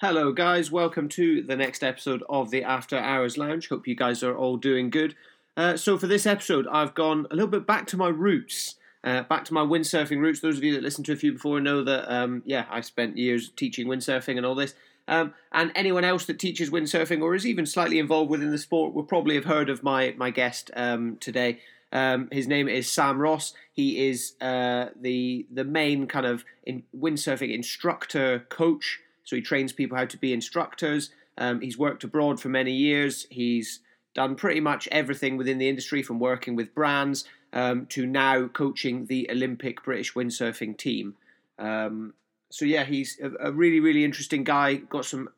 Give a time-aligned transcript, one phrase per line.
[0.00, 0.70] Hello, guys.
[0.70, 3.68] Welcome to the next episode of the After Hours Lounge.
[3.68, 5.14] Hope you guys are all doing good.
[5.58, 9.24] Uh, so, for this episode, I've gone a little bit back to my roots, uh,
[9.24, 10.40] back to my windsurfing roots.
[10.40, 13.18] Those of you that listened to a few before know that, um, yeah, I spent
[13.18, 14.72] years teaching windsurfing and all this.
[15.06, 18.94] Um, and anyone else that teaches windsurfing or is even slightly involved within the sport
[18.94, 21.60] will probably have heard of my my guest um, today.
[21.92, 23.52] Um, his name is Sam Ross.
[23.70, 29.00] He is uh, the the main kind of in windsurfing instructor coach.
[29.24, 31.10] So he trains people how to be instructors.
[31.38, 33.26] Um, he's worked abroad for many years.
[33.30, 33.80] He's
[34.14, 39.06] done pretty much everything within the industry, from working with brands um, to now coaching
[39.06, 41.14] the Olympic British windsurfing team.
[41.58, 42.14] Um,
[42.50, 44.76] so yeah, he's a, a really really interesting guy.
[44.76, 45.28] Got some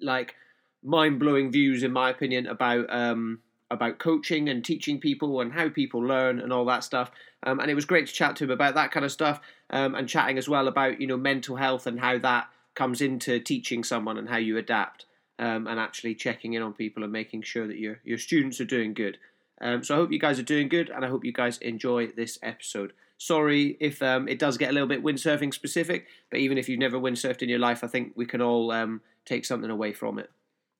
[0.00, 0.34] like
[0.82, 5.68] mind blowing views, in my opinion, about um, about coaching and teaching people and how
[5.68, 7.10] people learn and all that stuff.
[7.42, 9.94] Um, and it was great to chat to him about that kind of stuff um,
[9.94, 13.82] and chatting as well about you know mental health and how that comes into teaching
[13.82, 15.04] someone and how you adapt
[15.40, 18.64] um, and actually checking in on people and making sure that your your students are
[18.64, 19.18] doing good.
[19.60, 22.06] Um, so I hope you guys are doing good and I hope you guys enjoy
[22.06, 22.92] this episode.
[23.18, 26.78] Sorry if um, it does get a little bit windsurfing specific, but even if you've
[26.78, 30.20] never windsurfed in your life, I think we can all um, take something away from
[30.20, 30.30] it.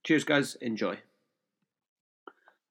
[0.04, 0.54] Cheers, guys.
[0.60, 0.98] Enjoy.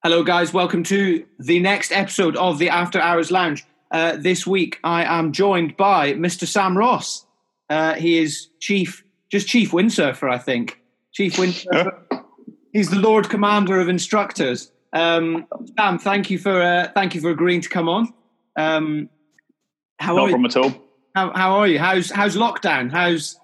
[0.04, 0.54] Hello, guys.
[0.54, 3.66] Welcome to the next episode of the After Hours Lounge.
[3.92, 6.48] Uh, this week, I am joined by Mr.
[6.48, 7.26] Sam Ross.
[7.70, 10.82] Uh, he is chief, just chief windsurfer, I think.
[11.14, 12.00] Chief windsurfer.
[12.74, 14.72] He's the Lord Commander of instructors.
[14.94, 15.48] Um,
[15.78, 18.14] Sam, thank you for uh, thank you for agreeing to come on.
[18.56, 19.10] Um,
[20.00, 20.48] how Not are from you?
[20.48, 20.76] at all.
[21.16, 21.80] How, how are you?
[21.80, 22.92] How's how's lockdown?
[22.92, 23.40] How's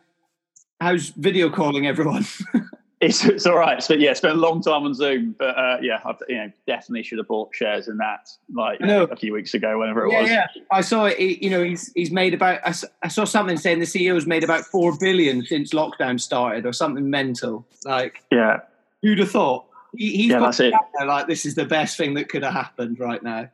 [0.79, 2.25] how's video calling everyone?
[3.03, 3.83] It's, it's all right.
[3.83, 7.03] So yeah, spent a long time on Zoom, but uh, yeah, I've, you know, definitely
[7.03, 10.29] should have bought shares in that like a few weeks ago, whenever it yeah, was.
[10.29, 10.47] yeah.
[10.71, 11.19] I saw it.
[11.19, 12.61] You know, he's he's made about.
[13.01, 17.09] I saw something saying the CEO's made about four billion since lockdown started, or something
[17.09, 17.65] mental.
[17.83, 18.61] Like Yeah,
[19.01, 19.65] who'd have thought?
[19.97, 20.73] He, he's Yeah, got that's it.
[20.97, 23.49] there like this is the best thing that could have happened right now.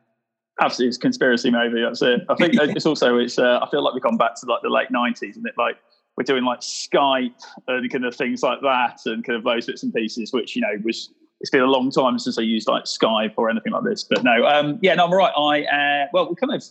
[0.60, 1.82] absolutely, it's a conspiracy movie.
[1.82, 2.20] That's it.
[2.28, 3.38] I think it's also it's.
[3.38, 5.76] Uh, I feel like we've gone back to like the late nineties, and it like
[6.20, 9.82] we're doing like Skype and kind of things like that, and kind of those bits
[9.82, 11.10] and pieces, which you know was.
[11.42, 14.22] It's been a long time since I used like Skype or anything like this, but
[14.22, 15.32] no, um, yeah, no, I'm right.
[15.34, 15.62] I
[16.02, 16.62] uh, well, we kind of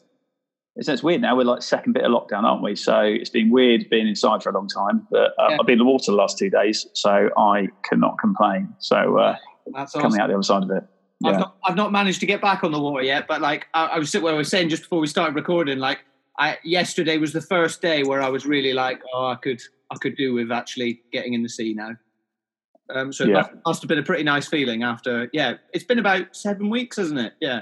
[0.76, 1.36] it's, it's weird now.
[1.36, 2.76] We're like second bit of lockdown, aren't we?
[2.76, 5.08] So it's been weird being inside for a long time.
[5.10, 5.58] But uh, Yeah.
[5.60, 8.72] I've been in the water the last two days, so I cannot complain.
[8.78, 9.36] So uh,
[9.74, 10.22] That's coming awesome.
[10.22, 10.84] out the other side of it.
[11.26, 11.40] I've Yeah.
[11.40, 13.98] not I've not managed to get back on the water yet, but like I, I
[13.98, 16.02] was what I was saying just before we started recording, like
[16.39, 19.61] I yesterday was the first day where I was really like, oh, I could
[19.91, 21.91] I could do with actually getting in the sea now.
[22.94, 23.33] Um, so it Yeah.
[23.41, 25.29] must, must have been a pretty nice feeling after.
[25.33, 27.33] Yeah, it's been about seven weeks, hasn't it?
[27.39, 27.61] Yeah.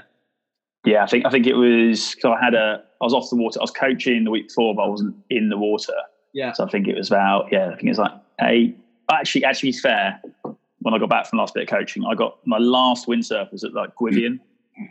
[0.86, 3.36] Yeah, I think I think it was because I had a I was off the
[3.36, 3.60] water.
[3.60, 5.92] I was coaching the week before, but I wasn't in the water.
[6.32, 6.52] Yeah.
[6.52, 7.66] So I think it was about yeah.
[7.66, 8.12] I think it was like
[8.42, 8.78] eight.
[9.10, 10.20] Actually, actually, it's fair.
[10.80, 13.50] When I got back from the last bit of coaching, I got my last windsurf
[13.50, 14.38] was at like Gwithian.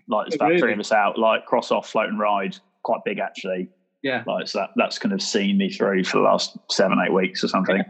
[0.09, 0.59] Like it's about Really?
[0.59, 3.69] three of us out, like cross off, float and ride, quite big actually.
[4.07, 4.23] Yeah.
[4.25, 7.43] Like so that that's kind of seen me through for the last seven eight weeks
[7.43, 7.83] or something.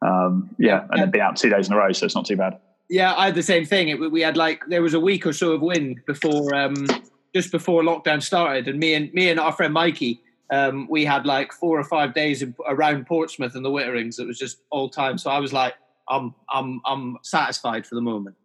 [0.00, 2.36] Um, yeah, and then been out two days in a row, so it's not too
[2.36, 2.60] bad.
[2.88, 3.88] Yeah, I had the same thing.
[3.88, 6.86] It, we had like there was a week or so of wind before, um,
[7.34, 11.26] just before lockdown started, and me and me and our friend Mikey, um, we had
[11.26, 14.20] like four or five days in, around Portsmouth and the Witterings.
[14.20, 15.18] It was just all time.
[15.18, 15.74] So I was like,
[16.08, 18.36] I'm I'm I'm satisfied for the moment.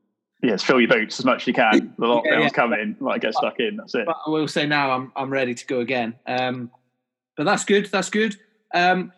[0.42, 1.94] Yes, fill your boots as much as you can.
[2.00, 2.50] The lockdown's Yeah, yeah.
[2.50, 3.78] coming, like get stuck in.
[3.78, 4.08] That's it.
[4.08, 6.16] But I will say now I'm I'm ready to go again.
[6.26, 6.72] Um,
[7.44, 7.88] but that's good.
[7.92, 8.36] That's good.
[8.74, 9.12] Um,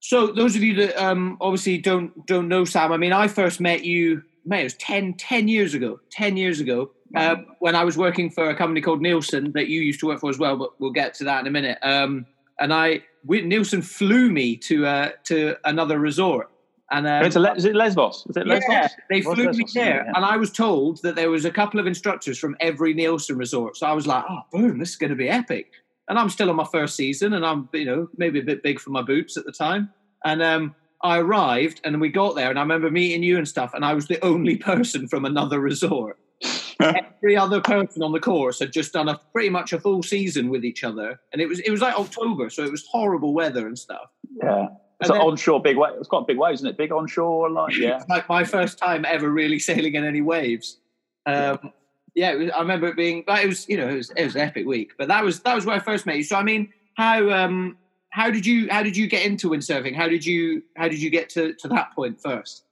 [0.00, 3.60] so those of you that um, obviously don't don't know Sam, I mean, I first
[3.60, 4.22] met you.
[4.44, 6.00] Man, it was 10, 10 years ago.
[6.10, 9.80] Ten years ago, um, when I was working for a company called Neilson that you
[9.80, 10.56] used to work for as well.
[10.56, 11.78] But we'll get to that in a minute.
[11.82, 12.26] Um,
[12.58, 16.50] and I, we, Neilson flew me to uh, to another resort,
[16.90, 18.26] and um, It's a Le- is it Lesbos?
[18.28, 18.68] Is it Lesbos?
[18.68, 20.12] yeah, they flew me Lesbos, isn't there, Yeah.
[20.16, 23.76] and I was told that there was a couple of instructors from every Neilson resort.
[23.76, 24.78] So I was like, "Oh, boom!
[24.80, 25.70] This is going to be epic."
[26.08, 28.80] And I'm still on my first season, and I'm, you know, maybe a bit big
[28.80, 29.90] for my boots at the time.
[30.24, 33.72] And um, I arrived, and we got there, and I remember meeting you and stuff,
[33.74, 36.18] and I was the only person from another resort.
[36.80, 40.48] Every other person on the course had just done a pretty much a full season
[40.48, 43.66] with each other, and it was it was like October, so it was horrible weather
[43.66, 44.10] and stuff.
[44.42, 44.66] Yeah.
[45.02, 45.94] It's an onshore big wave.
[45.98, 46.76] It's quite a big wave, isn't it?
[46.76, 47.96] Big onshore, like yeah.
[47.96, 50.78] It's like my first time ever really sailing in any waves.
[51.26, 51.72] Um,
[52.14, 53.24] yeah, it was, I remember it being.
[53.26, 54.92] But it was, you know, it was, it was an epic week.
[54.98, 56.24] But that was that was where I first met you.
[56.24, 57.76] So I mean, how um,
[58.10, 59.94] how did you how did you get into windsurfing?
[59.94, 62.64] How did you how did you get to, to that point first?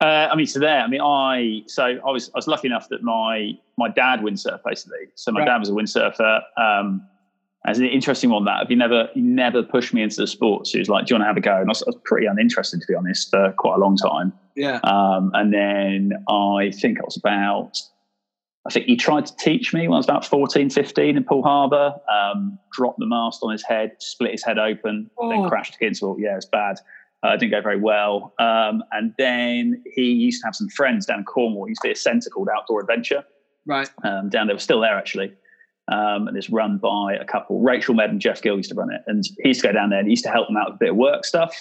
[0.00, 0.80] Uh, I mean, so there.
[0.80, 4.62] I mean, I so I was I was lucky enough that my my dad windsurfed
[4.64, 5.08] basically.
[5.14, 5.46] So my Right.
[5.46, 6.42] dad was a windsurfer.
[6.56, 7.06] Um,
[7.66, 10.70] as an interesting one that he never he never pushed me into the sports.
[10.70, 11.96] He was like, "Do you want to have a go?" And I was, I was
[12.04, 14.32] pretty uninterested to be honest for quite a long time.
[14.54, 14.78] Yeah.
[14.84, 17.76] Um, and then I think I was about,
[18.66, 21.42] I think he tried to teach me when I was about 14, 15 in Poole
[21.42, 21.94] Harbour.
[22.12, 25.30] Um, dropped the mast on his head, split his head open, Oh.
[25.30, 26.16] then crashed against it.
[26.18, 26.78] Yeah, it's bad.
[27.22, 28.34] Uh, didn't go very well.
[28.38, 31.64] Um, and then he used to have some friends down in Cornwall.
[31.64, 33.24] He used to be a centre called Outdoor Adventure
[33.66, 33.88] Right.
[34.04, 34.54] um, down there.
[34.56, 35.32] We're still there actually.
[35.90, 37.60] Um, and it's run by a couple.
[37.60, 39.88] Rachel Med and Jeff Gill used to run it, and he used to go down
[39.88, 41.56] there and he used to help them out with a bit of work stuff.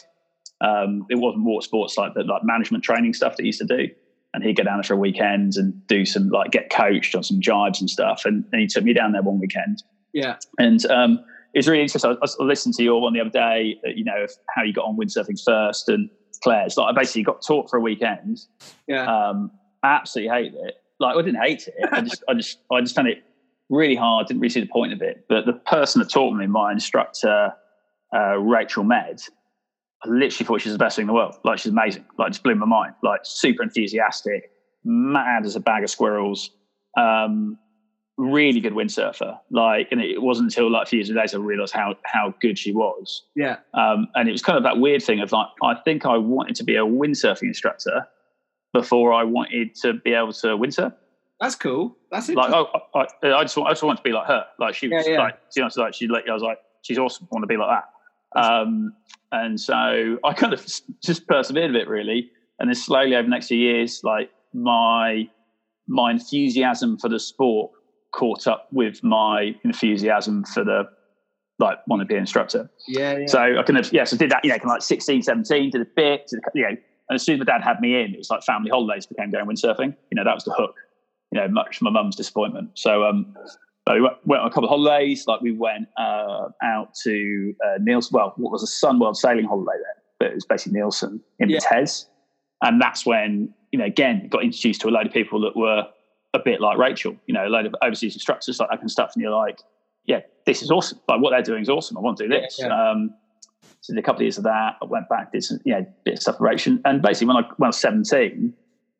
[0.59, 3.65] Um, it wasn't water sports like the like management training stuff that he used to
[3.65, 3.87] do.
[4.33, 7.23] And he'd go down there for a weekend and do some like get coached on
[7.23, 8.23] some jibes and stuff.
[8.25, 9.81] And, and he took me down there one weekend.
[10.13, 10.37] Yeah.
[10.59, 12.11] And um, it was really interesting.
[12.11, 14.73] I, I listened to your one the other day, uh, you know, of how you
[14.73, 16.09] got on windsurfing first and
[16.43, 16.77] Claire's.
[16.77, 18.39] Like, I basically got taught for a weekend.
[18.85, 19.05] Yeah.
[19.05, 19.49] Um,
[19.81, 20.75] I absolutely hated it.
[20.99, 21.73] Like, I didn't hate it.
[21.91, 23.23] I just, I just, I just found it
[23.69, 24.27] really hard.
[24.27, 25.25] Didn't really see the point of it.
[25.29, 27.53] But the person that taught me, my instructor,
[28.13, 29.21] uh, Rachel Med,
[30.03, 31.35] I literally thought she was the best thing in the world.
[31.43, 32.05] Like, she's amazing.
[32.17, 32.93] Like, just blew my mind.
[33.03, 34.51] Like, super enthusiastic,
[34.83, 36.51] mad as a bag of squirrels.
[36.97, 37.57] Um,
[38.17, 39.39] really good windsurfer.
[39.51, 42.57] Like, and it wasn't until like a few years later I realised how how good
[42.57, 43.23] she was.
[43.35, 43.57] Yeah.
[43.75, 46.55] Um, and it was kind of that weird thing of like, I think I wanted
[46.55, 48.07] to be a windsurfing instructor
[48.73, 50.93] before I wanted to be able to windsurf.
[51.39, 51.95] That's cool.
[52.11, 52.51] That's Like.
[52.51, 52.65] I,
[52.95, 54.45] I, I just want, I just want to be like her.
[54.59, 55.19] Like she was Yeah, yeah.
[55.19, 57.27] like, you know, like she, like, I was like, she's awesome.
[57.31, 57.85] I want to be like that.
[58.37, 58.93] Um,
[59.31, 60.65] and so I kind of
[61.03, 62.31] just persevered a bit really.
[62.59, 65.29] And then slowly over the next few years, like my,
[65.87, 67.71] my enthusiasm for the sport
[68.13, 70.83] caught up with my enthusiasm for the,
[71.59, 72.69] like, want to be an instructor.
[72.87, 73.17] yeah.
[73.17, 73.27] Yeah.
[73.27, 75.71] So I kind of, yes, I did that, you know, kind of like 16, 17,
[75.71, 76.69] did a bit, did a, you know,
[77.09, 79.31] and as soon as my dad had me in, it was like family holidays became
[79.31, 79.95] going windsurfing.
[80.11, 80.75] You know, that was the hook,
[81.31, 82.71] you know, much to my mum's disappointment.
[82.75, 83.33] So, um,
[83.87, 87.79] so we went, on a couple of holidays, like we went uh, out to uh,
[87.79, 91.49] Neilson, well, what was a Sunworld sailing holiday there, but it was basically Neilson in
[91.49, 91.59] Yeah.
[91.61, 92.07] Tez.
[92.61, 95.87] And that's when, you know, again, got introduced to a load of people that were
[96.33, 98.91] a bit like Rachel, you know, a load of overseas instructors, like that kind of
[98.91, 99.11] stuff.
[99.15, 99.59] And you're like,
[100.05, 100.99] yeah, this is awesome.
[101.07, 101.97] Like what they're doing is awesome.
[101.97, 102.57] I want to do this.
[102.59, 103.13] Yeah, Um,
[103.79, 104.75] so did a couple of years of that.
[104.81, 106.77] I went back, did some, you know, bit of stuff Rachel.
[106.83, 108.53] And basically when I, when I was 17,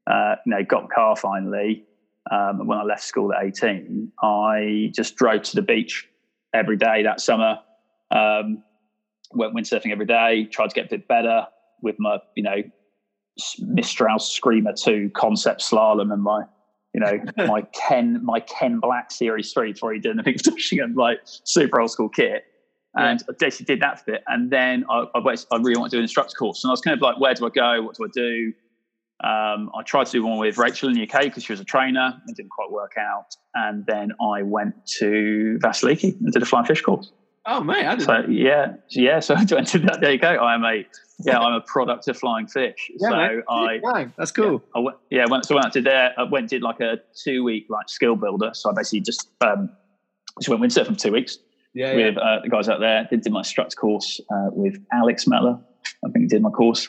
[0.09, 1.83] uh, you know, got a car finally.
[2.29, 6.07] Um, when I left school at 18, I just drove to the beach
[6.53, 7.59] every day that summer.
[8.11, 8.63] Um,
[9.33, 11.47] went windsurfing every day, tried to get a bit better
[11.81, 12.63] with my, you know,
[13.59, 16.43] Mistral Screamer 2 concept slalom and my,
[16.93, 20.95] you know, my Ken, my Ken Black Series 3 before he did anything pushing and
[20.95, 22.45] like super old school kit.
[22.95, 24.23] And I basically did that for a bit.
[24.27, 26.63] And then I, I, went, I really want to do an instructor course.
[26.63, 27.83] And I was kind of like, where do I go?
[27.83, 28.53] What do I do?
[29.23, 31.65] Um, I tried to do one with Rachel in the UK because she was a
[31.65, 32.21] trainer.
[32.27, 33.35] It didn't quite work out.
[33.55, 37.11] And then I went to Vasiliki and did a flying fish course.
[37.47, 37.85] oh, mate.
[37.85, 39.19] I didn't So yeah, yeah.
[39.19, 40.01] So I went to that.
[40.01, 40.27] There you go.
[40.27, 40.85] I am a
[41.25, 41.39] yeah.
[41.39, 42.91] I'm a product of flying fish.
[42.99, 43.41] Yeah, so.
[43.49, 44.61] I that's cool.
[44.75, 46.13] I went, yeah, went, so I went to there.
[46.17, 48.51] I went did like a two week like skill builder.
[48.53, 49.71] So I basically just um,
[50.39, 51.39] just went windsurfing for two weeks
[51.73, 51.93] Yeah.
[51.93, 52.05] Yeah.
[52.05, 53.07] with uh, the guys out there.
[53.09, 55.59] Did, did my instructor course uh, with Alex Meller.
[56.05, 56.87] I think he did my course,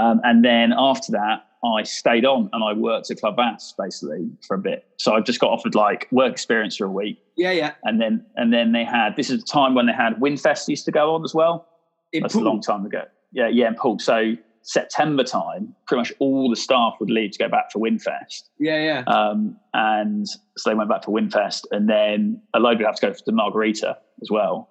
[0.00, 4.30] um, and then after that, I stayed on and I worked at Club Vass basically
[4.46, 4.86] for a bit.
[4.98, 7.52] So I just got offered like work experience for a week, Yeah.
[7.52, 7.72] Yeah.
[7.84, 10.84] and then and then they had this is the time when they had Windfest used
[10.86, 11.66] to go on as well.
[12.12, 12.44] In That's Poole.
[12.44, 13.02] a long time ago.
[13.32, 13.98] Yeah, yeah, in Poole.
[13.98, 18.42] So September time, pretty much all the staff would leave to go back for Windfest.
[18.58, 18.82] Yeah.
[18.82, 19.02] Yeah.
[19.06, 20.26] Um, and
[20.56, 23.32] so they went back for Windfest, and then a load would have to go to
[23.32, 24.68] Margarita as well.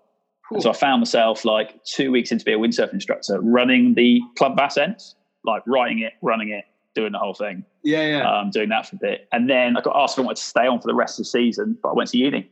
[0.50, 0.62] Cool.
[0.62, 4.58] So I found myself like two weeks into being a windsurfing instructor, running the Club
[4.58, 5.16] Vass ends,
[5.46, 6.66] like writing it, running it,
[7.00, 8.06] doing the whole thing, Yeah.
[8.06, 8.30] Yeah.
[8.40, 9.28] um, doing that for a bit.
[9.32, 11.24] And then I got asked if I wanted to stay on for the rest of
[11.24, 12.50] the season, but I went to uni.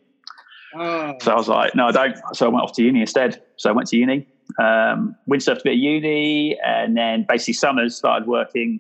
[0.75, 1.13] oh.
[1.21, 2.15] So I was like, no, I don't.
[2.33, 3.41] So I went off to uni instead.
[3.57, 4.27] So I went to uni,
[4.59, 8.79] um, windsurfed a bit at uni, and then basically summers started working,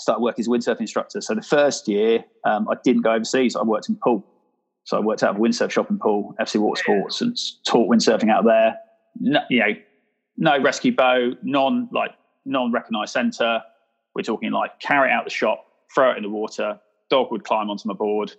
[0.00, 1.20] started working as a windsurfing instructor.
[1.20, 3.56] So the first year, um, I didn't go overseas.
[3.56, 4.24] I worked in Poole.
[4.84, 7.36] So I worked out of a windsurf shop in Poole, FC Water Sports, and
[7.66, 8.76] taught windsurfing out there.
[9.18, 9.74] No, you know,
[10.36, 12.12] no rescue boat, non like
[12.44, 13.62] non recognised centre.
[14.16, 16.80] We're talking like carry it out the shop, throw it in the water.
[17.10, 18.32] Dog would climb onto my board,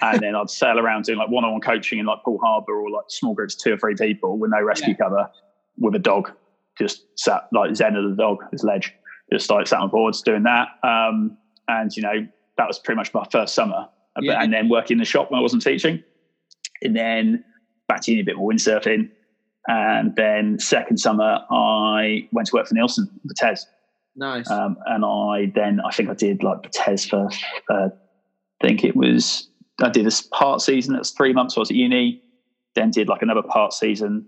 [0.00, 3.06] and then I'd sail around doing like one-on-one coaching in like Poole Harbour or like
[3.08, 5.28] small groups, of two or three people with no rescue cover,
[5.76, 6.30] with a dog,
[6.78, 8.94] just sat like zen of the dog, his ledge,
[9.32, 10.68] just like sat on boards doing that.
[10.84, 11.36] Um,
[11.66, 12.26] and you know
[12.56, 13.88] that was pretty much my first summer,
[14.20, 14.40] Yeah.
[14.40, 16.00] and then working in the shop when I wasn't teaching,
[16.80, 17.44] and then
[17.88, 19.10] back to uni a bit more windsurfing,
[19.66, 23.66] and then second summer I went to work for Neilson, for Tez.
[24.16, 24.50] Nice.
[24.50, 27.28] Um, and I then I think I did like Tez for
[27.70, 27.88] uh,
[28.62, 29.48] I think it was
[29.82, 30.94] I did this part season.
[30.94, 31.56] It was three months.
[31.56, 32.22] I was at uni.
[32.74, 34.26] then did like another part season,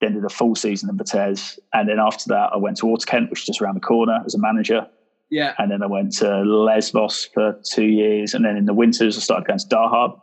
[0.00, 3.30] then did a full season in Bitez, and then after that I went to Ortakent,
[3.30, 4.86] which is just around the corner, as a manager.
[5.30, 5.54] Yeah.
[5.58, 9.20] And then I went to Lesbos for two years, and then in the winters I
[9.20, 10.20] started going to Dahab,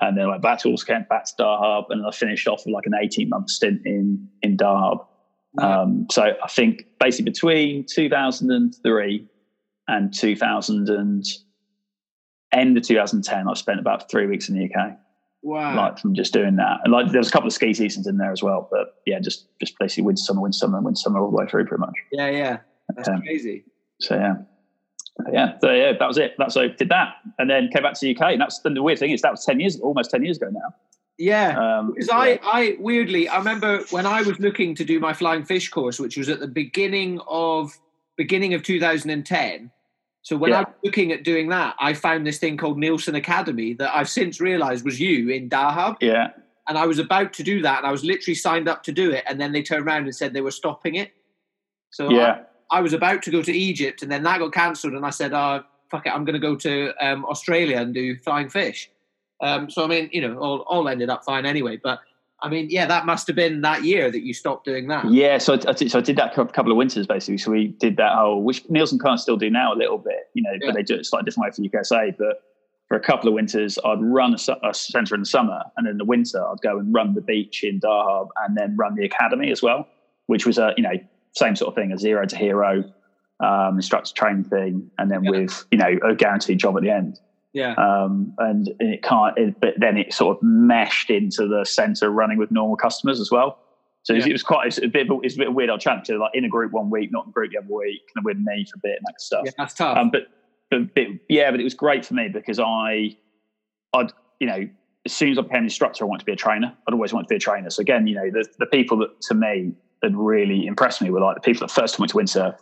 [0.00, 2.74] and then I went back to Ortakent, back to Dahab, and I finished off with
[2.74, 5.06] like an eighteen month stint in in Dahab.
[5.58, 9.28] Um, so I think basically between 2003
[9.88, 11.24] and 2000 and
[12.52, 14.96] end of 2010, I spent about three weeks in the UK.
[15.42, 15.76] Wow.
[15.76, 18.16] Like from just doing that, and like there was a couple of ski seasons in
[18.16, 21.32] there as well, but yeah, just just basically winter, summer, winter, summer, winter, summer all
[21.32, 21.94] the way through, pretty much.
[22.12, 22.58] Yeah, yeah,
[22.94, 23.64] that's Um, crazy.
[24.00, 24.34] So yeah,
[25.32, 26.34] yeah, so yeah, that was it.
[26.38, 29.00] That's so did that, and then came back to the UK, and that's the weird
[29.00, 30.72] thing is that was ten years, almost ten years ago now.
[31.18, 31.78] Yeah.
[31.78, 35.44] Um, Because I, I weirdly, I remember when I was looking to do my flying
[35.44, 37.78] fish course, which was at the beginning of
[38.16, 39.70] beginning of 2010.
[40.22, 43.74] So when I was looking at doing that, I found this thing called Neilson Academy
[43.74, 46.30] that I've since realised was you in Dahab, yeah,
[46.68, 49.10] and I was about to do that, and I was literally signed up to do
[49.10, 51.10] it, and then they turned around and said they were stopping it.
[51.90, 54.92] So yeah, I, I was about to go to Egypt, and then that got cancelled,
[54.92, 58.16] and I said, "Oh, fuck it, I'm going to go to um, Australia and do
[58.18, 58.90] flying fish."
[59.42, 61.76] Um, so I mean, you know, all, all ended up fine anyway.
[61.82, 62.00] But
[62.40, 65.10] I mean, yeah, that must have been that year that you stopped doing that.
[65.10, 65.38] yeah.
[65.38, 67.38] So I, so I did that a couple of winters basically.
[67.38, 70.30] So we did that whole, which Neilson kind of still do now a little bit,
[70.34, 70.68] you know, Yeah.
[70.68, 72.16] but they do it slightly different way for UKSA.
[72.18, 72.42] But
[72.88, 75.98] for a couple of winters, I'd run a, a centre in the summer, and in
[75.98, 79.50] the winter, I'd go and run the beach in Dahab, and then run the academy
[79.50, 79.88] as well,
[80.26, 80.94] which was a you know
[81.34, 82.84] same sort of thing, a zero to hero
[83.40, 85.30] um, instructor training thing, and then Yeah.
[85.30, 87.18] with you know a guaranteed job at the end.
[87.52, 89.36] Yeah, um, and it can't.
[89.36, 93.30] It, but then it sort of meshed into the centre running with normal customers as
[93.30, 93.58] well.
[94.04, 94.30] So it was- Yeah.
[94.30, 95.06] it was quite it's a bit.
[95.22, 95.70] It's a bit weird.
[95.70, 97.72] I'll chat to like in a group one week, not in a group the other
[97.72, 99.42] week, of with me for a bit and that stuff.
[99.44, 99.96] yeah, that's tough.
[99.98, 100.28] Um, but,
[100.70, 103.16] but, but yeah, but it was great for me because I,
[103.94, 104.68] I'd you know,
[105.04, 106.72] as soon as I became an instructor, I wanted to be a trainer.
[106.88, 107.70] I'd always wanted to be a trainer.
[107.70, 111.20] So again, you know, the the people that to me had really impressed me were
[111.20, 112.56] like the people that first went to windsurf,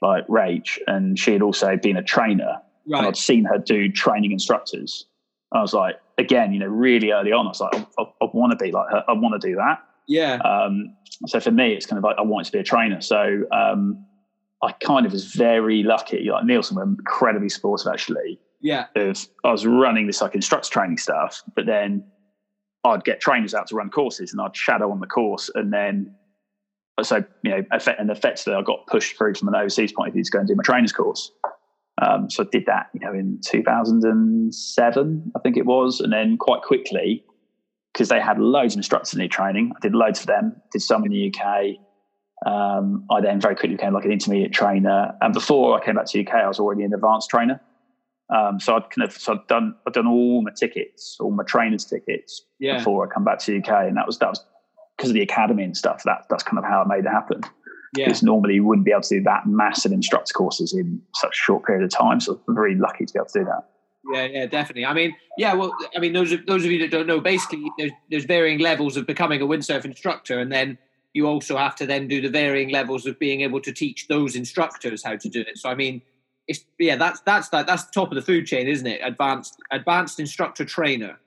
[0.00, 3.06] like Rach, and she had also been a trainer and.
[3.06, 5.06] I'd seen her do training instructors.
[5.52, 8.28] I was like, again, you know, really early on, I was like, I, I, I
[8.32, 9.04] want to be like her.
[9.08, 9.82] I want to do that.
[10.08, 10.36] Yeah.
[10.36, 10.96] Um,
[11.26, 13.00] so for me, it's kind of like I wanted to be a trainer.
[13.00, 14.04] So um,
[14.62, 16.28] I kind of was very lucky.
[16.30, 18.38] Like Neilson were incredibly supportive, actually.
[18.60, 18.86] Yeah.
[18.96, 22.04] Of I was running this like instructor training stuff, but then
[22.84, 26.14] I'd get trainers out to run courses, and I'd shadow on the course, and then
[27.02, 30.14] so you know, effect, and effectively, I got pushed through from an overseas point of
[30.14, 31.32] view to go and do my trainers course.
[32.00, 36.36] Um, so I did that, you know, in 2007, I think it was, and then
[36.38, 37.24] quite quickly,
[37.92, 40.56] because they had loads of instructors in their training, I did loads for them.
[40.72, 41.76] Did some in the UK.
[42.50, 46.06] Um, I then very quickly became like an intermediate trainer, and before I came back
[46.06, 47.60] to the UK, I was already an advanced trainer.
[48.34, 51.44] Um, so I'd kind of so I'd done I'd done all my tickets, all my
[51.44, 52.78] trainers tickets Yeah.
[52.78, 54.44] before I come back to the UK, and that was that was
[54.96, 56.02] because of the academy and stuff.
[56.04, 57.42] That that's kind of how I made it happen
[57.94, 58.06] Yeah.
[58.06, 61.42] because normally you wouldn't be able to do that massive instructor courses in such a
[61.44, 62.20] short period of time.
[62.20, 63.68] So I'm very lucky to be able to do that.
[64.12, 64.86] Yeah, yeah, definitely.
[64.86, 67.70] I mean, yeah, well, I mean, those of, those of you that don't know, basically,
[67.78, 70.78] there's there's varying levels of becoming a windsurf instructor, and then
[71.12, 74.34] you also have to then do the varying levels of being able to teach those
[74.34, 75.58] instructors how to do it.
[75.58, 76.02] So, I mean,
[76.48, 79.00] it's yeah, that's that's that that's the top of the food chain, isn't it?
[79.04, 81.18] Advanced advanced instructor trainer.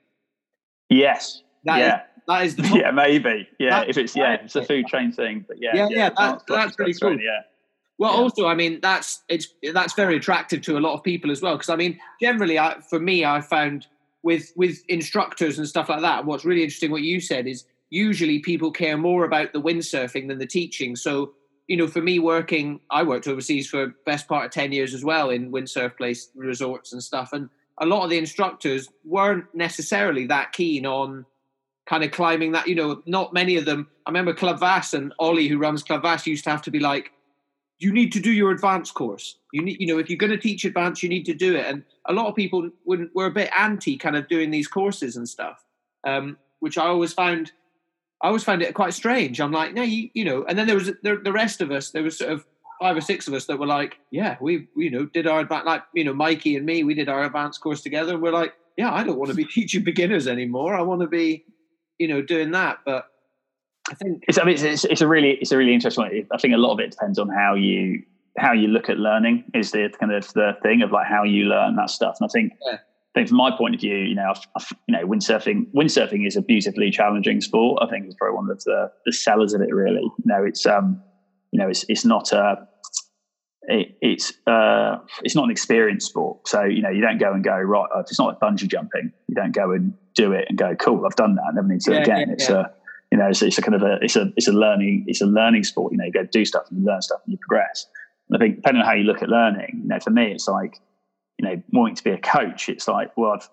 [0.90, 1.42] Yes.
[1.64, 2.02] That is yeah.
[2.28, 3.48] That is the yeah, maybe.
[3.58, 6.42] Yeah, That- if it's yeah, it's a food chain thing, but yeah, Yeah, yeah, that-
[6.42, 7.20] advanced that's really cool.
[7.20, 7.42] Yeah,
[7.98, 8.20] Well, Yeah.
[8.20, 11.54] also, I mean, that's it's that's very attractive to a lot of people as well.
[11.56, 13.86] Because I mean, generally, I, for me, I found
[14.22, 16.24] with with instructors and stuff like that.
[16.24, 20.38] What's really interesting, what you said, is usually people care more about the windsurfing than
[20.38, 20.96] the teaching.
[20.96, 21.32] So,
[21.68, 25.04] you know, for me, working, I worked overseas for best part of ten years as
[25.04, 30.26] well in windsurf place resorts and stuff, and a lot of the instructors weren't necessarily
[30.26, 31.24] that keen on
[31.86, 32.68] kind of climbing that.
[32.68, 33.88] You know, not many of them.
[34.06, 36.80] I remember Club Vass and Ollie, who runs Club Vass, used to have to be
[36.80, 37.12] like
[37.78, 39.36] you need to do your advanced course.
[39.52, 41.66] You need, you know, if you're going to teach advanced, you need to do it.
[41.66, 45.16] And a lot of people wouldn't, were a bit anti kind of doing these courses
[45.16, 45.62] and stuff,
[46.04, 47.52] um, which I always found,
[48.22, 49.40] I always found it quite strange.
[49.40, 50.44] I'm like, no, you, you know.
[50.48, 51.90] And then there was the, the rest of us.
[51.90, 52.46] There was sort of
[52.80, 55.40] five or six of us that were like, yeah, we, we, you know, did our
[55.40, 58.14] advanced, like, you know, Mikey and me, we did our advanced course together.
[58.14, 60.74] And we're like, yeah, I don't want to be teaching beginners anymore.
[60.74, 61.44] I want to be,
[61.98, 62.78] you know, doing that.
[62.84, 63.06] But
[63.90, 66.26] I think it's, I mean, it's, it's, it's a really it's a really interesting one.
[66.32, 68.02] I think a lot of it depends on how you
[68.38, 71.44] how you look at learning is the kind of the thing of like how you
[71.44, 72.16] learn that stuff.
[72.20, 72.78] And I think Yeah.
[73.14, 76.26] I think from my point of view, you know, I've, I've, you know, windsurfing windsurfing
[76.26, 77.82] is a beautifully challenging sport.
[77.82, 79.74] I think it's probably one of the the sellers of it.
[79.74, 81.02] Really, you know, it's um,
[81.50, 82.68] you know, it's it's not a
[83.68, 86.46] it, it's uh, it's not an experience sport.
[86.48, 87.88] So you know you don't go and go right.
[87.94, 89.12] Uh, it's not like bungee jumping.
[89.28, 91.04] You don't go and do it and go cool.
[91.04, 91.44] I've done that.
[91.48, 92.28] I never need to yeah, again.
[92.28, 92.56] Yeah, it's yeah.
[92.56, 92.64] a
[93.12, 95.26] you know it's, it's, a kind of a it's a it's a learning it's a
[95.26, 95.92] learning sport.
[95.92, 97.86] You know you go do stuff and you learn stuff and you progress.
[98.28, 100.48] And I think depending on how you look at learning, you know for me it's
[100.48, 100.80] like
[101.38, 102.68] you know wanting to be a coach.
[102.68, 103.48] It's like well I've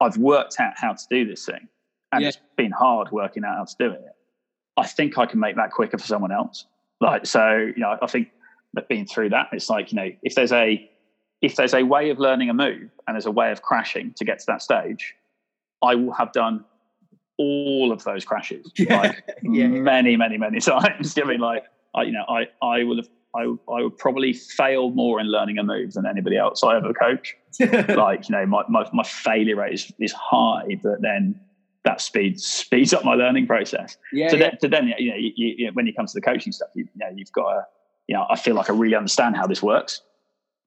[0.00, 1.68] I've worked out how to do this thing,
[2.12, 4.04] and it's been hard working out how to do it.
[4.76, 6.66] I think I can make that quicker for someone else.
[7.00, 8.28] Like so, you know, I think
[8.88, 10.90] being through that, it's like you know, if there's a
[11.42, 14.24] if there's a way of learning a move and there's a way of crashing to
[14.24, 15.14] get to that stage,
[15.82, 16.64] I will have done
[17.36, 19.00] all of those crashes yeah.
[19.00, 19.66] like yeah.
[19.66, 21.18] many, many, many times.
[21.18, 21.64] I mean, like
[21.94, 25.58] I, you know, I I would have I, I would probably fail more in learning
[25.58, 27.34] a move than anybody else I ever coach.
[27.60, 31.40] like, you know, my, my, my failure rate is, is high, but then
[31.84, 33.96] that speeds speeds up my learning process.
[34.12, 34.50] Yeah, so, yeah.
[34.50, 36.84] Then, so then, you know, you, you, when it comes to the coaching stuff, you,
[36.84, 37.66] you know, you've got to,
[38.06, 40.02] you know, I feel like I really understand how this works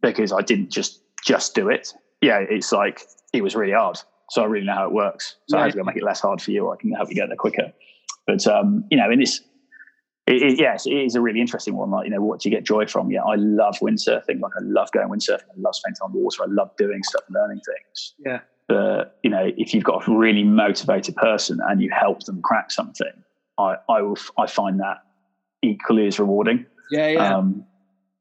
[0.01, 1.93] because I didn't just just do it.
[2.21, 3.01] Yeah, it's like
[3.33, 3.97] it was really hard,
[4.29, 5.35] so I really know how it works.
[5.47, 5.65] So right.
[5.65, 6.71] how do I make it less hard for you?
[6.71, 7.73] I can help you get there quicker.
[8.25, 9.41] But um, you know, in this,
[10.25, 11.91] it, it, yes, it is a really interesting one.
[11.91, 13.11] Like, you know, what do you get joy from?
[13.11, 14.41] Yeah, I love windsurfing.
[14.41, 15.43] Like, I love going windsurfing.
[15.49, 16.43] I love spending time on the water.
[16.43, 18.13] I love doing stuff, and learning things.
[18.25, 18.39] Yeah.
[18.67, 22.71] But you know, if you've got a really motivated person and you help them crack
[22.71, 23.23] something,
[23.57, 24.97] I I will I find that
[25.61, 26.65] equally as rewarding.
[26.91, 27.35] Yeah, yeah.
[27.35, 27.65] Um,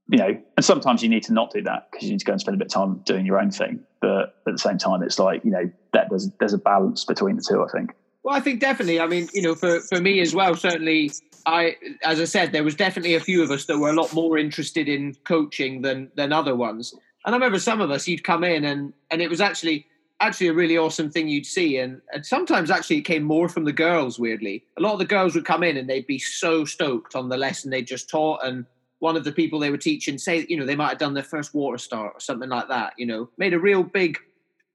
[0.08, 2.32] you know, and sometimes you need to not do that because you need to go
[2.32, 3.80] and spend a bit of time doing your own thing.
[4.00, 7.36] But at the same time, it's like you know that there's there's a balance between
[7.36, 7.62] the two.
[7.62, 7.92] I think.
[8.22, 9.00] Well, I think definitely.
[9.00, 11.12] I mean, you know, for for me as well, certainly.
[11.48, 14.12] I, as I said, there was definitely a few of us that were a lot
[14.12, 16.92] more interested in coaching than than other ones.
[17.24, 19.86] And I remember some of us, you'd come in and and it was actually
[20.20, 21.78] actually a really awesome thing you'd see.
[21.78, 24.64] And, and sometimes actually it came more from the girls, weirdly.
[24.78, 27.36] A lot of the girls would come in and they'd be so stoked on the
[27.36, 28.40] lesson they just taught.
[28.42, 28.66] And
[28.98, 31.22] one of the people they were teaching, say, you know, they might have done their
[31.22, 34.18] first water start or something like that, you know, made a real big,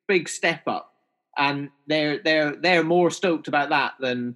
[0.07, 0.93] big step up.
[1.37, 4.35] And they're they're they're more stoked about that than,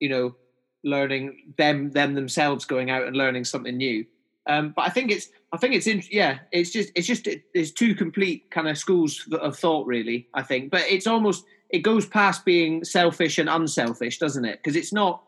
[0.00, 0.34] you know,
[0.82, 4.04] learning them them themselves going out and learning something new.
[4.46, 7.70] Um, but I think it's I think it's in yeah it's just it's just it's
[7.70, 10.70] two complete kind of schools of thought really I think.
[10.70, 14.58] But it's almost it goes past being selfish and unselfish doesn't it?
[14.62, 15.22] Because it's not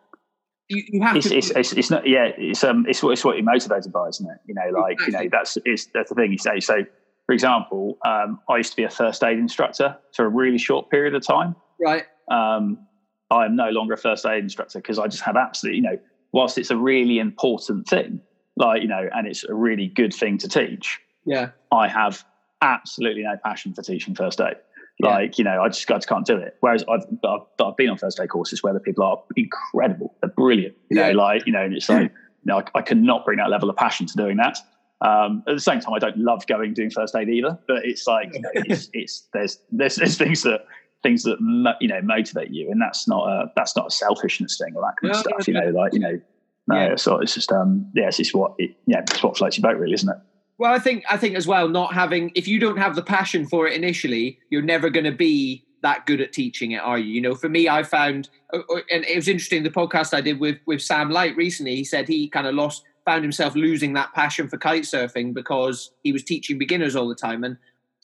[0.68, 3.24] you, you have it's, to it's, it's, it's, not yeah it's um it's what it's
[3.24, 4.38] what you're motivated by isn't it?
[4.46, 5.24] You know like exactly.
[5.24, 6.60] you know that's it's that's the thing you say.
[6.60, 6.84] So
[7.24, 10.90] for example um, I used to be a first aid instructor for a really short
[10.90, 11.56] period of time.
[11.80, 12.04] Right.
[12.30, 12.86] Um,
[13.30, 15.98] I am no longer a first aid instructor because I just have absolutely you know
[16.32, 18.20] whilst it's a really important thing
[18.56, 20.98] like you know, and it's a really good thing to teach.
[21.24, 22.24] Yeah, I have
[22.62, 24.56] absolutely no passion for teaching first aid.
[24.98, 25.38] Like yeah.
[25.38, 26.56] you know, I just, I just can't do it.
[26.60, 30.30] Whereas I've, I've, I've been on first aid courses where the people are incredible, they're
[30.30, 30.74] brilliant.
[30.88, 31.08] You yeah.
[31.08, 32.10] know, like you know, and it's like you
[32.44, 34.58] know, I, I, cannot bring that level of passion to doing that.
[35.02, 37.58] Um, at the same time, I don't love going doing first aid either.
[37.68, 40.64] But it's like you know, it's, it's there's, there's there's things that
[41.02, 44.74] things that you know motivate you, and that's not a that's not a selfishness thing
[44.74, 45.48] or that kind no, of stuff.
[45.48, 46.20] No, you know, like you know,
[46.68, 46.96] no, yeah.
[46.96, 49.94] so it's just um, yes, it's what it, yeah, it's what floats your boat, really,
[49.94, 50.16] isn't it?
[50.58, 53.46] Well, I think I think as well, not having if you don't have the passion
[53.46, 57.12] for it initially, you're never going to be that good at teaching it, are you?
[57.12, 59.62] You know, for me, I found, uh, uh, and it was interesting.
[59.62, 62.82] The podcast I did with with Sam Light recently, he said he kind of lost,
[63.04, 67.14] found himself losing that passion for kite surfing because he was teaching beginners all the
[67.14, 67.44] time.
[67.44, 67.56] And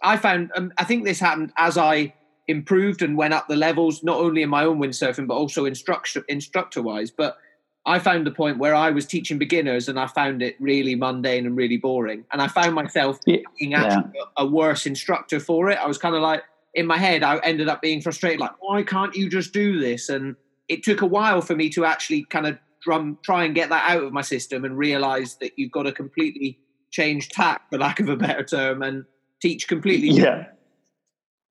[0.02, 2.14] I found, um, I think this happened as I
[2.48, 6.24] improved and went up the levels, not only in my own windsurfing but also instructor
[6.28, 7.10] instructor wise.
[7.10, 7.36] But
[7.84, 11.46] I found the point where I was teaching beginners and I found it really mundane
[11.46, 12.24] and really boring.
[12.32, 14.22] And I found myself being actually yeah.
[14.36, 15.78] a, worse instructor for it.
[15.78, 18.82] I was kind of like, in my head, I ended up being frustrated, like, why
[18.84, 20.08] can't you just do this?
[20.08, 20.36] And
[20.68, 23.90] it took a while for me to actually kind of drum, try and get that
[23.90, 26.60] out of my system and realize that you've got to completely
[26.92, 29.04] change tack, for lack of a better term, and
[29.40, 30.08] teach completely.
[30.08, 30.46] Yeah.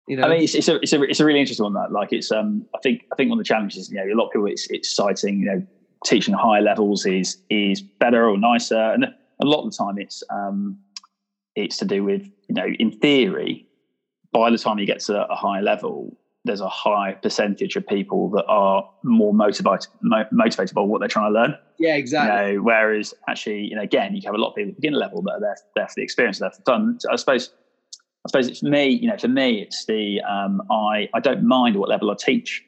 [0.07, 0.23] You know?
[0.23, 1.73] I mean, it's, it's, a, it's, a, it's a really interesting one.
[1.73, 4.17] That like, it's um, I think I think one of the challenges, you know, a
[4.17, 5.67] lot of people it's it's citing, you know,
[6.05, 10.23] teaching higher levels is is better or nicer, and a lot of the time it's
[10.29, 10.77] um,
[11.55, 13.67] it's to do with you know in theory,
[14.31, 18.29] by the time you get to a higher level, there's a high percentage of people
[18.31, 21.55] that are more motivated mo- motivated by what they're trying to learn.
[21.79, 22.51] Yeah, exactly.
[22.51, 24.81] You know, whereas actually, you know, again, you have a lot of people at the
[24.81, 26.97] beginner level that are there, there for the experience, there for fun.
[27.11, 27.51] I suppose.
[28.23, 31.75] I suppose it's me, you know, for me, it's the um, I I don't mind
[31.75, 32.63] what level I teach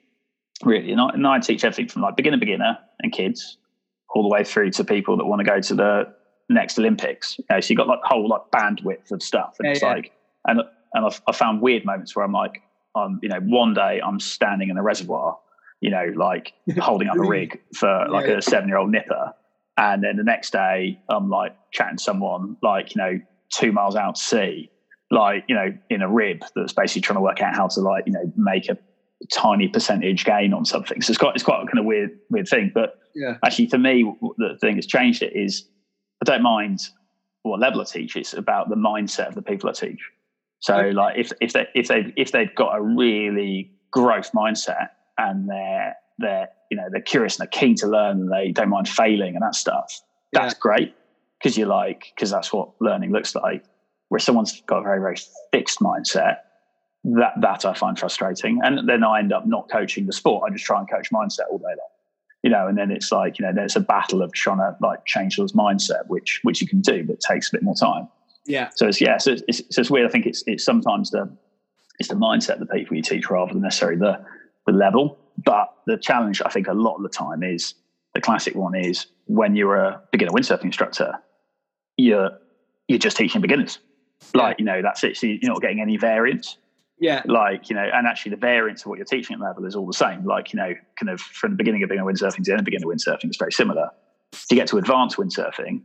[0.66, 0.92] really.
[0.92, 3.58] And I, and I teach everything from like beginner, beginner and kids
[4.14, 6.14] all the way through to people that want to go to the
[6.50, 7.38] next Olympics.
[7.38, 9.56] You know, so you got like whole like bandwidth of stuff.
[9.60, 9.94] And yeah, it's yeah.
[9.94, 10.12] like,
[10.48, 10.62] and,
[10.94, 12.62] and I've, I found weird moments where I'm like,
[12.96, 15.38] I'm, you know, one day I'm standing in a reservoir,
[15.82, 19.34] you know, like holding up a rig for like yeah, a seven year old nipper.
[19.78, 23.96] And then the next day I'm like chatting to someone like, you know, two miles
[23.96, 24.70] out to sea,
[25.10, 28.04] like you know, in a rib that's basically trying to work out how to like
[28.06, 28.78] you know make a
[29.32, 31.02] tiny percentage gain on something.
[31.02, 32.72] So it's quite it's quite a kind of weird weird thing.
[32.74, 33.36] But Yeah.
[33.46, 34.04] actually, for me,
[34.38, 35.64] the thing that's changed it is
[36.22, 36.80] I don't mind
[37.44, 38.16] what level I teach.
[38.16, 40.00] It's about the mindset of the people I teach.
[40.60, 40.92] So Okay.
[40.94, 45.96] like if if they if they if they've got a really growth mindset and they're
[46.20, 49.36] they're you know they're curious and they're keen to learn and they don't mind failing
[49.36, 50.94] and that stuff, that's great
[51.40, 53.64] because you're like because that's what learning looks like.
[54.10, 55.18] Where someone's got a very very
[55.52, 56.36] fixed mindset,
[57.04, 60.50] that that I find frustrating, and then I end up not coaching the sport.
[60.50, 61.90] I just try and coach mindset all day long,
[62.44, 62.68] you know.
[62.68, 65.38] And then it's like you know, then it's a battle of trying to like change
[65.38, 68.08] those mindset, which which you can do, but takes a bit more time.
[68.46, 68.70] Yeah.
[68.76, 70.08] So it's yeah, so it's, it's, it's weird.
[70.08, 71.30] I think it's it's sometimes the
[72.00, 74.24] it's the mindset of the people you teach rather than necessarily the
[74.66, 75.18] the level.
[75.44, 77.74] But the challenge, I think, a lot of the time is
[78.14, 81.20] the classic one is when you're a beginner windsurfing instructor,
[81.98, 82.32] you're
[82.88, 83.80] you're just teaching beginners.
[84.34, 85.18] Like you know, that's it.
[85.18, 86.58] So you're not getting any variance.
[87.04, 87.22] Yeah.
[87.26, 89.86] Like you know, and actually the variance of what you're teaching at level is all
[89.86, 90.26] the same.
[90.26, 92.66] Like you know, kind of from the beginning of beginner windsurfing to the end of
[92.66, 93.90] beginner windsurfing, it's very similar.
[94.50, 95.82] To get to advanced windsurfing,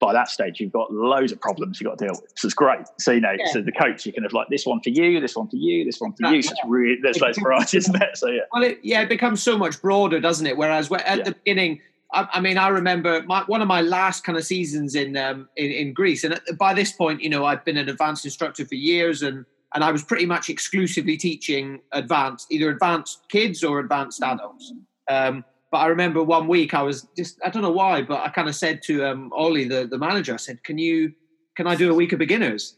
[0.00, 2.30] by that stage you've got loads of problems you've got to deal with.
[2.36, 2.86] So it's great.
[3.00, 3.46] So you know, Yeah.
[3.52, 5.84] so the coach you kind of like this one for you, this one for you,
[5.84, 6.42] this one for Yeah, you.
[6.42, 8.12] So it's really there's loads of variety, isn't there?
[8.14, 8.42] So yeah.
[8.52, 10.56] Well, it, yeah, it becomes so much broader, doesn't it?
[10.56, 11.24] Whereas at Yeah.
[11.24, 11.80] the beginning,
[12.14, 15.48] I, I mean, I remember my, one of my last kind of seasons in, um,
[15.56, 18.76] in in Greece, and by this point, you know, I've been an advanced instructor for
[18.76, 24.22] years, and and I was pretty much exclusively teaching advanced, either advanced kids or advanced
[24.22, 24.72] adults.
[25.10, 28.30] Um, but I remember one week I was just I don't know why, but I
[28.30, 31.12] kind of said to um, Ollie, the the manager, I said, "Can you
[31.56, 32.76] can I do a week of beginners?"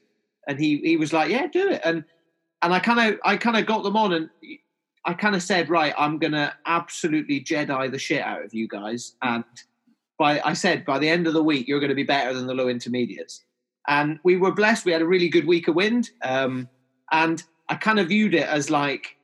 [0.49, 2.05] And he he was like, "Yeah, do it." And
[2.63, 4.31] and I kind of I kind of got them on and
[5.05, 9.17] I kind of said, right, I'm gonna absolutely Jedi the shit out of you guys,
[9.23, 9.45] and
[10.19, 12.47] by I said by the end of the week you're going to be better than
[12.47, 13.45] the low intermediates.
[13.89, 16.69] And we were blessed; we had a really good week of wind, um,
[17.13, 19.17] and I kind of viewed it as like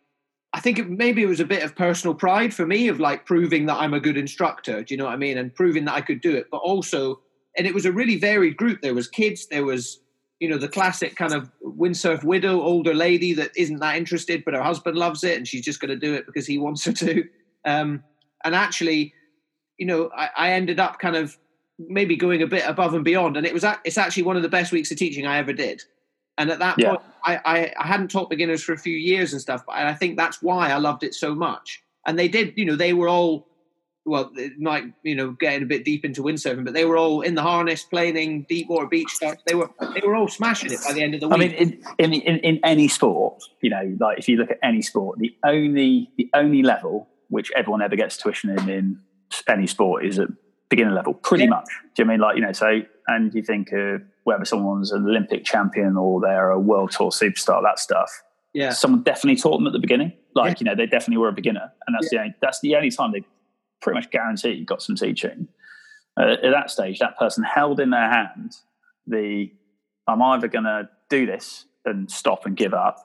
[0.53, 3.27] I think it, maybe it was a bit of personal pride for me of like
[3.27, 4.83] proving that I'm a good instructor.
[4.83, 5.37] Do you know what I mean?
[5.37, 7.20] And proving that I could do it, but also,
[7.59, 8.81] and it was a really varied group.
[8.81, 10.01] There was kids, there was
[10.40, 14.55] you know the classic kind of windsurf widow, older lady that isn't that interested, but
[14.55, 16.92] her husband loves it, and she's just going to do it because he wants her
[16.92, 17.25] to.
[17.64, 18.05] Um,
[18.44, 19.12] and actually,
[19.77, 21.37] you know, I, I ended up kind of
[21.79, 24.49] maybe going a bit above and beyond, and it was it's actually one of the
[24.49, 25.83] best weeks of teaching I ever did.
[26.38, 26.90] And at that Yeah.
[26.90, 29.94] point, I, I, I hadn't taught beginners for a few years and stuff, but I
[29.94, 31.83] think that's why I loved it so much.
[32.07, 33.49] And they did, you know, they were all,
[34.05, 37.22] well, it might, you know, getting a bit deep into windsurfing, but they were all
[37.22, 39.38] in the harness, planing, deep water beach stuff.
[39.46, 41.35] They were, they were all smashing it by the end of the week.
[41.35, 44.59] I mean, in, in, in, in any sport, you know, like if you look at
[44.62, 49.01] any sport, the only the only level which everyone ever gets tuition in in
[49.49, 50.29] any sport is at
[50.68, 51.51] beginner level, pretty Yeah.
[51.51, 51.66] much.
[51.96, 52.53] Do you know I mean like you know?
[52.53, 57.10] So, and you think of whether someone's an Olympic champion or they're a world tour
[57.10, 58.10] superstar, that stuff.
[58.54, 60.12] yeah, Someone definitely taught them at the beginning.
[60.34, 60.56] Like Yeah.
[60.60, 63.12] you know, they definitely were a beginner, and that's the only, that's the only time
[63.12, 63.22] they
[63.82, 65.46] pretty much guarantee you got some teaching.
[66.18, 68.52] Uh, at that stage, that person held in their hand
[69.06, 69.50] the
[70.08, 72.96] I'm either going to do this and stop and give up,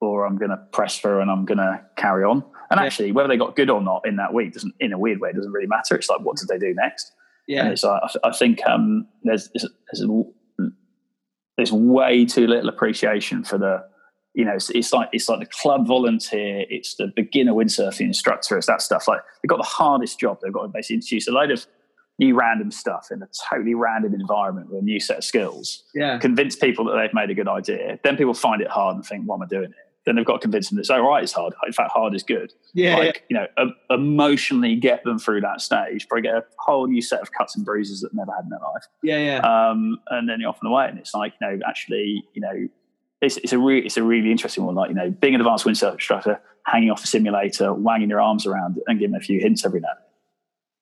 [0.00, 2.42] or I'm going to press through and I'm going to carry on.
[2.70, 2.86] And Yeah.
[2.86, 5.32] actually, whether they got good or not in that week doesn't, in a weird way,
[5.32, 5.94] doesn't really matter.
[5.94, 7.12] It's like, what did they do next?
[7.48, 10.08] And yeah, it's like, I, I think um, there's, there's, there's,
[11.60, 13.84] there's way too little appreciation for the,
[14.34, 18.56] you know, it's, it's like it's like the club volunteer, it's the beginner windsurfing instructor,
[18.56, 19.06] it's that stuff.
[19.06, 20.38] Like they've got the hardest job.
[20.42, 21.66] They've got to basically introduce a load of
[22.18, 25.84] new random stuff in a totally random environment with a new set of skills.
[25.94, 27.98] yeah, Convince people that they've made a good idea.
[28.04, 30.34] Then people find it hard and think, why am I doing here?" Then they've got
[30.34, 31.22] to convince them that it's all right.
[31.22, 31.52] It's hard.
[31.66, 35.60] In fact, hard is good yeah, like you know em- emotionally get them through that
[35.60, 38.44] stage probably get a whole new set of cuts and bruises that they've never had
[38.44, 39.38] in their life yeah, yeah,
[39.70, 42.68] um, and then you're off and away and it's like you know actually you know
[43.20, 45.64] it's, it's a re- it's a really interesting one like you know being an advanced
[45.66, 49.64] windsurf instructor hanging off a simulator wagging your arms around and giving a few hints
[49.64, 50.04] every now and then.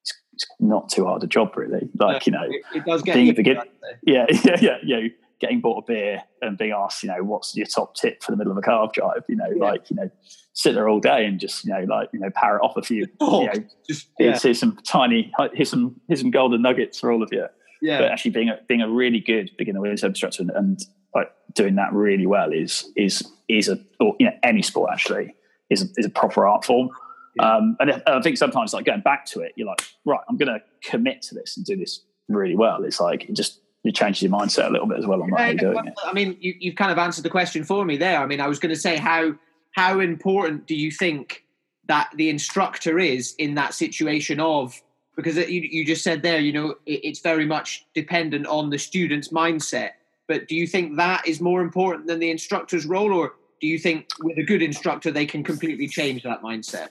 [0.03, 3.15] it's, it's not too hard a job really like you know It, it does get
[3.15, 3.57] being a begin-
[4.03, 7.65] yeah, yeah, yeah, you getting bought a beer and being asked, you know, what's your
[7.65, 9.23] top tip for the middle of a carve drive?
[9.29, 9.63] You know, Yeah.
[9.63, 10.09] like, you know,
[10.53, 13.05] sit there all day and just, you know, like, you know, parrot off a few,
[13.21, 13.53] Oh, you know,
[13.87, 17.29] Just here's, yeah, here's some tiny, here's some, here's some golden nuggets for all of
[17.31, 17.45] you.
[17.81, 20.79] yeah, But actually being a, being a really good beginner windsurf instructor and, and
[21.15, 25.35] like doing that really well is, is, is a, or, you know, any sport actually
[25.69, 26.89] is a, is a proper art form.
[27.39, 27.55] Yeah.
[27.55, 30.35] Um, and I I think sometimes like going back to it, you're like, right, I'm
[30.35, 32.83] going to commit to this and do this really well.
[32.83, 35.47] It's like, it just, it changes your mindset a little bit as well on Yeah,
[35.47, 35.93] you're doing well.
[36.05, 38.19] I mean, you, you've kind of answered the question for me there.
[38.19, 39.35] I mean, I was going to say how
[39.71, 41.45] how important do you think
[41.87, 44.81] that the instructor is in that situation of
[45.15, 48.69] because it- you, you just said there, you know, it, it's very much dependent on
[48.69, 49.91] the student's mindset.
[50.27, 53.79] But do you think that is more important than the instructor's role, or do you
[53.79, 56.89] think with a good instructor they can completely change that mindset?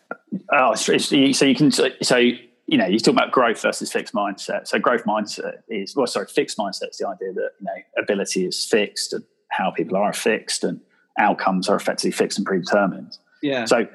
[0.53, 2.31] Oh, so you can so
[2.68, 4.68] you know you talk about growth versus fixed mindset.
[4.68, 8.46] So growth mindset is well, sorry, fixed mindset is the idea that you know ability
[8.46, 10.81] is fixed and how people are fixed and
[11.18, 13.16] outcomes are effectively fixed and predetermined.
[13.42, 13.64] Yeah.
[13.64, 13.88] So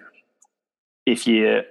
[1.05, 1.61] if you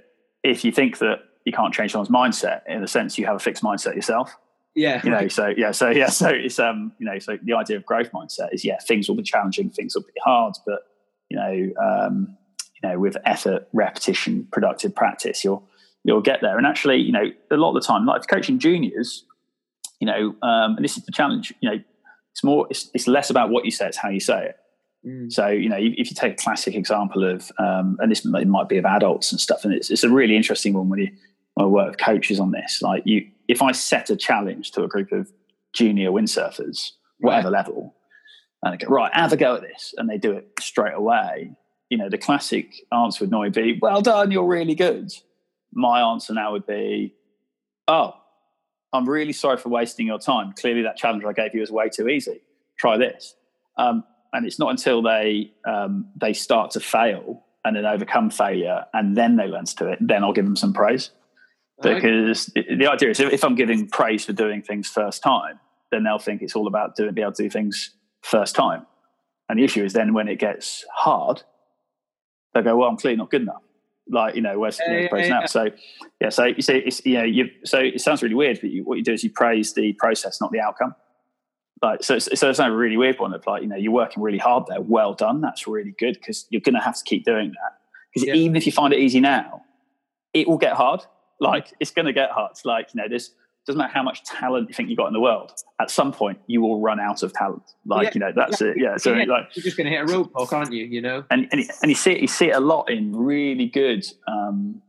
[0.44, 3.40] if you think that you can't change someone's mindset, in a sense, you have a
[3.40, 4.36] fixed mindset yourself.
[4.76, 5.00] Yeah.
[5.04, 7.84] You know, so yeah, so yeah, so it's um, you know, so the idea of
[7.84, 10.82] growth mindset is yeah, things will be challenging, things will be hard, but
[11.28, 12.36] you know, um,
[12.80, 15.66] you know, with effort, repetition, productive practice, you'll
[16.04, 16.58] you'll get there.
[16.58, 19.24] And actually, you know, a lot of the time, like coaching juniors,
[20.00, 21.80] you know, um, and this is the challenge, you know,
[22.32, 24.56] it's more, it's, it's less about what you say, it's how you say it.
[25.06, 25.32] Mm.
[25.32, 28.78] So, you know, if you take a classic example of, um, and this might be
[28.78, 31.08] of adults and stuff, and it's, it's a really interesting one when you
[31.54, 32.80] when I work with coaches on this.
[32.80, 35.30] Like, you, if I set a challenge to a group of
[35.74, 37.58] junior windsurfers, whatever right.
[37.58, 37.94] level,
[38.62, 41.52] and I go, right, have a go at this, and they do it straight away,
[41.90, 45.12] you know, the classic answer would normally be, well done, you're really good.
[45.72, 47.14] My answer now would be,
[47.88, 48.14] oh,
[48.92, 50.52] I'm really sorry for wasting your time.
[50.52, 52.42] Clearly, that challenge I gave you was way too easy.
[52.78, 53.34] Try this.
[53.78, 58.84] Um, and it's not until they um, they start to fail and then overcome failure
[58.92, 61.10] and then they learn to do it then i'll give them some praise
[61.80, 62.76] because okay.
[62.76, 65.58] the idea is if i'm giving praise for doing things first time
[65.90, 68.86] then they'll think it's all about doing be able to do things first time
[69.48, 71.42] and the issue is then when it gets hard
[72.54, 73.62] they'll go well i'm clearly not good enough
[74.12, 75.46] like you know where's, yeah, where's praise yeah, now yeah.
[75.46, 75.66] so
[76.20, 78.84] yeah so you see it's you know you so it sounds really weird but you,
[78.84, 80.94] what you do is you praise the process not the outcome
[81.82, 83.92] like so, it's, so it's not a really weird one of like you know you're
[83.92, 84.80] working really hard there.
[84.80, 87.78] Well done, that's really good because you're going to have to keep doing that.
[88.14, 88.34] Because yeah.
[88.34, 89.62] even if you find it easy now,
[90.32, 91.00] it will get hard.
[91.40, 92.52] Like it's going to get hard.
[92.52, 93.32] It's like you know this
[93.66, 95.52] doesn't matter how much talent you think you got in the world.
[95.80, 97.62] At some point, you will run out of talent.
[97.86, 98.76] Like yeah, you know that's it.
[98.78, 98.96] Yeah.
[98.96, 100.84] So yeah, like you're just going to hit a roadblock, aren't you?
[100.84, 101.24] You know.
[101.30, 104.04] And and, and you see it, you see it a lot in really good.
[104.26, 104.82] Um,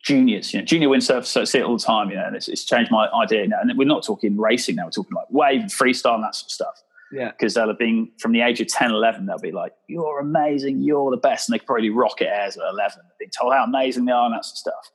[0.00, 2.34] juniors, you know, junior windsurfers so I see it all the time, you know, and
[2.34, 3.42] it's, it's, changed my idea.
[3.42, 6.46] And we're not talking racing now, we're talking like wave and freestyle and that sort
[6.46, 6.82] of stuff.
[7.12, 7.30] Yeah.
[7.30, 10.82] Because they'll have been from the age of 10, 11, they'll be like, you're amazing,
[10.82, 11.48] you're the best.
[11.48, 13.00] And they could probably rocket airs at 11.
[13.02, 14.92] They've been told how amazing they are and that sort of stuff.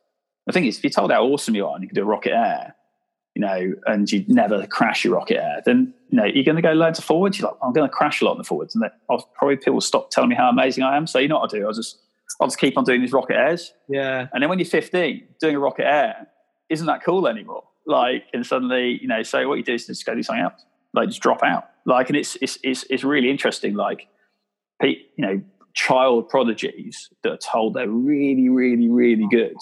[0.48, 2.06] The thing is, if you're told how awesome you are and you can do a
[2.06, 2.76] rocket air,
[3.36, 6.62] you know, and you never crash your rocket air, then, you know, you're going to
[6.62, 7.40] go learn to forwards.
[7.40, 8.76] You're like, I'm going to crash a lot in the forwards.
[8.76, 11.08] And then I'll probably people stop telling me how amazing I am.
[11.08, 11.66] So you know what I do?
[11.66, 12.00] I'll just
[12.40, 13.74] I'll just keep on doing these rocket airs.
[13.90, 14.28] Yeah.
[14.34, 16.28] And then when you're 15, doing a rocket air
[16.70, 17.64] isn't that cool anymore.
[17.86, 20.64] Like, and suddenly, you know, so what you do is just go do something else.
[20.94, 21.70] Like, just drop out.
[21.86, 23.76] Like, and it's it's it's, it's really interesting.
[23.76, 24.08] Like,
[24.82, 25.42] you know,
[25.74, 29.58] child prodigies that are told they're really, really, really good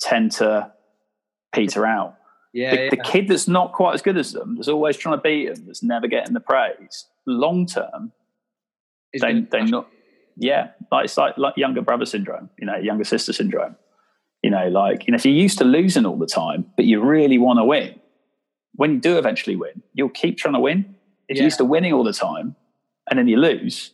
[0.00, 0.72] tend to
[1.54, 2.16] peter out.
[2.52, 2.90] Yeah the, yeah.
[2.90, 5.66] the kid that's not quite as good as them, that's always trying to beat them,
[5.66, 8.12] that's never getting the praise, long term,
[9.20, 9.88] they, they're not
[10.38, 13.76] yeah, like it's like, like younger brother syndrome, you know, younger sister syndrome.
[14.42, 17.02] You know, like, you know, if you're used to losing all the time, but you
[17.02, 17.98] really want to win,
[18.76, 20.94] when you do eventually win, you'll keep trying to win.
[21.28, 21.40] If yeah.
[21.40, 22.54] you're used to winning all the time
[23.10, 23.90] and then you lose,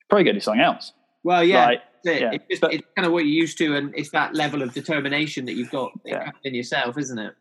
[0.00, 0.92] you're probably going to do something else.
[1.22, 2.20] Well, yeah, like, it.
[2.20, 2.30] yeah.
[2.32, 4.74] It's, just, but, it's kind of what you're used to, and it's that level of
[4.74, 6.32] determination that you've got yeah.
[6.42, 7.34] in yourself, isn't it?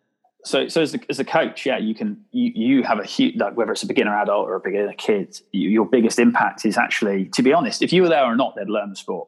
[0.44, 3.36] So so as a, as a coach yeah you can you, you have a huge
[3.38, 6.78] like whether it's a beginner adult or a beginner kid you, your biggest impact is
[6.78, 9.28] actually to be honest if you were there or not they'd learn the sport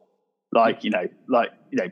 [0.52, 1.90] like you know like you know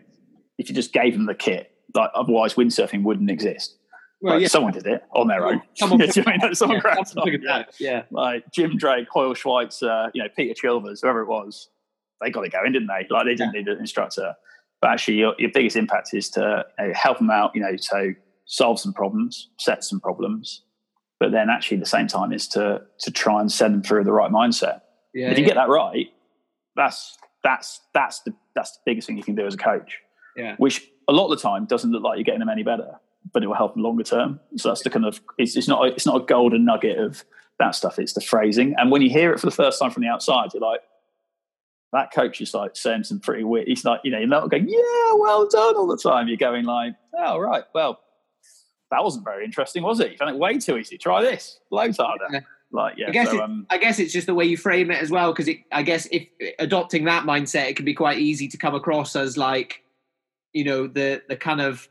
[0.58, 3.76] if you just gave them the kit like otherwise windsurfing wouldn't exist
[4.24, 4.48] well, like, yeah.
[4.48, 5.60] someone did it on their own.
[5.74, 7.64] Someone, you know, someone yeah, someone yeah.
[7.78, 8.02] yeah.
[8.10, 11.68] Like Jim Drake, Hoyle Schweitzer, you know, Peter Chilvers, whoever it was,
[12.22, 13.06] they got it going, didn't they?
[13.10, 13.60] Like they didn't yeah.
[13.60, 14.34] need an instructor.
[14.80, 17.52] But actually, your, your biggest impact is to you know, help them out.
[17.54, 18.14] You know, so
[18.46, 20.62] solve some problems, set some problems,
[21.20, 24.04] but then actually at the same time is to to try and send them through
[24.04, 24.82] the right mindset.
[25.14, 25.50] Yeah, if you yeah.
[25.50, 26.08] get that right,
[26.76, 30.00] that's that's that's the that's the biggest thing you can do as a coach.
[30.36, 30.56] Yeah.
[30.56, 32.98] Which a lot of the time doesn't look like you're getting them any better,
[33.32, 34.40] but it will help them longer term.
[34.56, 37.24] So that's the kind of it's, it's not a, it's not a golden nugget of
[37.58, 37.98] that stuff.
[37.98, 40.50] It's the phrasing, and when you hear it for the first time from the outside,
[40.52, 40.80] you're like,
[41.92, 43.68] that coach is like saying some pretty weird.
[43.68, 46.26] He's like, you know, you're not going, yeah, well done all the time.
[46.26, 48.00] You're going like, oh right, well,
[48.94, 50.12] that wasn't very interesting, was it?
[50.12, 50.96] You found it way too easy.
[50.96, 51.60] Try this.
[51.70, 52.26] Loads harder.
[52.32, 52.40] Yeah.
[52.70, 53.08] Like, yeah.
[53.08, 55.32] I guess, so, um, I guess it's just the way you frame it as well.
[55.32, 56.26] Because I guess if
[56.58, 59.82] adopting that mindset, it can be quite easy to come across as like,
[60.52, 61.88] you know, the the kind of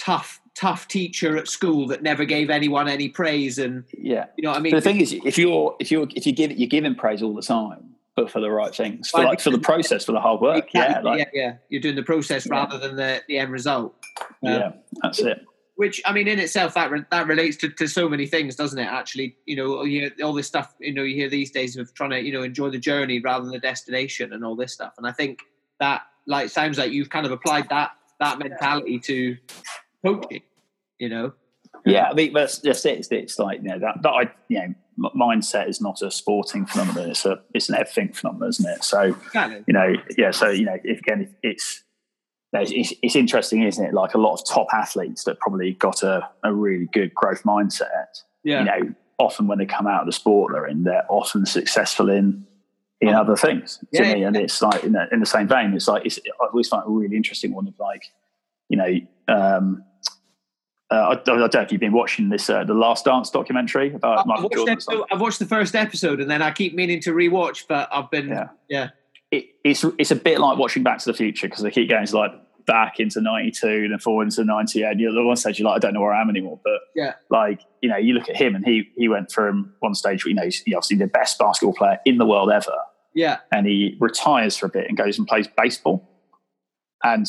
[0.00, 4.50] tough tough teacher at school that never gave anyone any praise and yeah you know
[4.50, 6.56] what i mean but the thing is if you're if you're if you give it
[6.56, 9.58] you're giving praise all the time but for the right things for like for the
[9.58, 12.52] process for the hard work yeah like, yeah yeah you're doing the process yeah.
[12.52, 13.94] rather than the the end result
[14.42, 15.44] um, yeah that's it
[15.80, 18.78] which I mean, in itself, that re- that relates to, to so many things, doesn't
[18.78, 18.84] it?
[18.84, 20.74] Actually, you know, you hear all this stuff.
[20.78, 23.46] You know, you hear these days of trying to you know enjoy the journey rather
[23.46, 24.92] than the destination and all this stuff.
[24.98, 25.38] And I think
[25.78, 29.38] that like sounds like you've kind of applied that that mentality to
[30.04, 30.42] coaching.
[30.98, 31.32] You know.
[31.86, 32.98] Yeah, I mean, that's just it.
[32.98, 34.58] It's, it's like you know that that I you
[34.98, 37.08] know mindset is not a sporting phenomenon.
[37.08, 38.84] It's a it's an everything phenomenon, isn't it?
[38.84, 39.16] So
[39.66, 40.30] you know, yeah.
[40.30, 41.84] So you know, if, again, it's
[42.52, 43.94] it's, it's interesting, isn't it?
[43.94, 48.22] Like a lot of top athletes that probably got a, a really good growth mindset.
[48.42, 48.60] Yeah.
[48.60, 52.10] You know, often when they come out of the sport they're in, they're often successful
[52.10, 52.46] in
[53.00, 53.78] in other things.
[53.94, 55.72] To Yeah, me, and it's like in the, in the same vein.
[55.74, 58.04] It's like it's, I always find a really interesting one of like,
[58.68, 59.00] you know.
[59.28, 59.84] Um,
[60.90, 63.94] uh, I, I don't know if you've been watching this, uh, the Last Dance documentary
[63.94, 64.72] about I've Michael watched, Jordan.
[64.72, 68.10] episode, I've watched the first episode and then I keep meaning to rewatch, but I've
[68.10, 68.48] been Yeah.
[68.68, 68.88] yeah.
[69.30, 72.06] It, it's it's a bit like watching Back to the Future because they keep going
[72.06, 72.32] to like
[72.66, 74.84] back into '92, then forward into '98.
[74.84, 76.60] And you're at one stage you're like, I don't know where I am anymore.
[76.64, 77.14] But Yeah.
[77.30, 80.30] like you know, you look at him and he he went from one stage, where
[80.30, 82.74] you know, he's he obviously the best basketball player in the world ever,
[83.14, 83.38] Yeah.
[83.52, 86.08] and he retires for a bit and goes and plays baseball,
[87.04, 87.26] and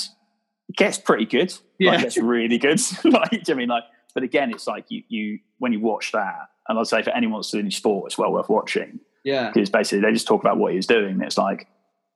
[0.75, 1.53] gets pretty good.
[1.79, 1.91] Yeah.
[1.91, 2.79] like, gets really good.
[3.05, 3.83] like, you I mean like?
[4.13, 7.39] But again, it's like you you when you watch that, and I'd say for anyone
[7.39, 9.49] that's doing sport, it's well worth watching Yeah.
[9.51, 11.21] because basically they just talk about what he was doing.
[11.21, 11.67] It's like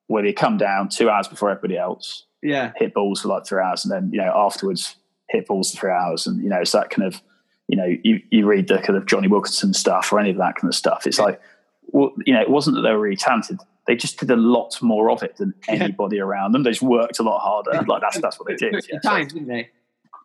[0.08, 2.72] whether you come down two hours before everybody else, Yeah.
[2.76, 4.96] hit balls for like three hours, and then you know afterwards
[5.30, 7.22] hit balls for three hours, and you know it's that kind of
[7.68, 10.56] you know you you read the kind of Jonny Wilkinson stuff or any of that
[10.56, 11.08] kind of stuff.
[11.08, 11.41] It's like
[11.88, 13.60] well, you know it wasn't that they were really talented.
[13.88, 15.76] They just did a lot more of it than Yeah.
[15.76, 16.63] anybody around them.
[16.63, 17.84] They just worked a lot harder.
[17.88, 18.74] Like that's that's what they did.
[18.74, 19.70] Yeah, the so- time, didn't they?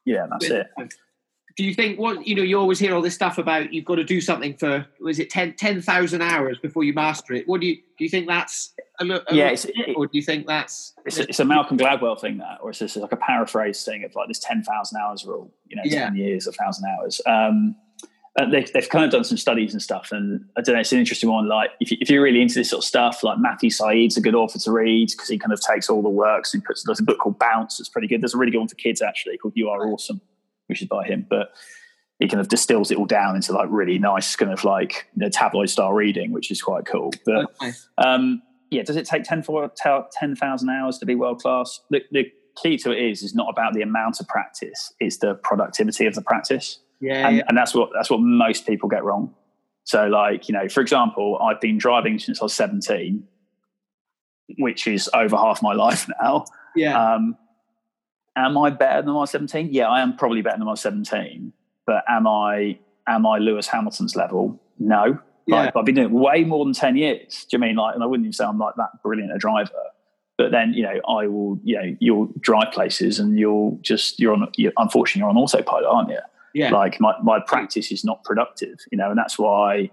[0.07, 0.67] yeah that's it.
[1.57, 2.43] Do you think what you know?
[2.43, 5.31] You always hear all this stuff about you've got to do something for was it
[5.31, 7.49] 10 10,000 hours before you master it?
[7.49, 8.05] What do you do?
[8.05, 9.25] You think that's a look?
[9.31, 12.59] Yeah, it's- or do you think that's It's a, it's a Malcolm Gladwell thing that,
[12.63, 15.53] or it's just like a paraphrase thing of like this ten thousand hours rule.
[15.67, 16.05] You know, Yeah.
[16.05, 17.21] ten years, a thousand hours.
[17.27, 17.77] Um,
[18.51, 20.81] they've, they've kind of done some studies and stuff, and I don't know.
[20.81, 21.49] It's an interesting one.
[21.49, 24.21] Like if, you, if you're really into this sort of stuff, like Matthew Syed's a
[24.21, 26.85] good author to read because he kind of takes all the works and puts.
[26.85, 27.81] There's a book called Bounce.
[27.81, 28.23] It's pretty good.
[28.23, 30.21] There's a really good one for kids actually called You Are Awesome,
[30.71, 31.51] which is by him, but.
[32.23, 35.23] He kind of distills it all down into like really nice, kind of like you
[35.23, 37.15] know, tabloid style reading, which is quite cool.
[37.25, 37.73] But okay.
[37.97, 41.81] um, yeah, does it take 10 for- 10,000 hours to be world class?
[41.89, 42.31] The, the
[42.63, 46.15] key to it is is not about the amount of practice; it's the productivity of
[46.15, 49.35] the practice, yeah, and, yeah, and that's what that's what most people get wrong.
[49.85, 53.27] So, like you know, for example, I've been driving since I was seventeen,
[54.59, 56.45] which is over half my life now.
[56.77, 57.37] yeah, Um,
[58.37, 59.69] am I better than I was seventeen?
[59.71, 61.53] Yeah, I am probably better than I was seventeen.
[61.87, 64.61] But am I am I Lewis Hamilton's level?
[64.79, 65.19] No.
[65.47, 67.47] yeah, Like, I've been doing it way more than 10 years.
[67.51, 69.71] Do you mean like, and I wouldn't even say I'm like that brilliant a driver,
[70.39, 74.33] but then, you know, I will, you know, you'll drive places and you'll just, you're
[74.33, 76.19] on, you unfortunately, you're on autopilot, aren't you?
[76.55, 79.91] yeah, Like my, my practice is not productive, you know, and that's why,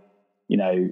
[0.48, 0.90] you know,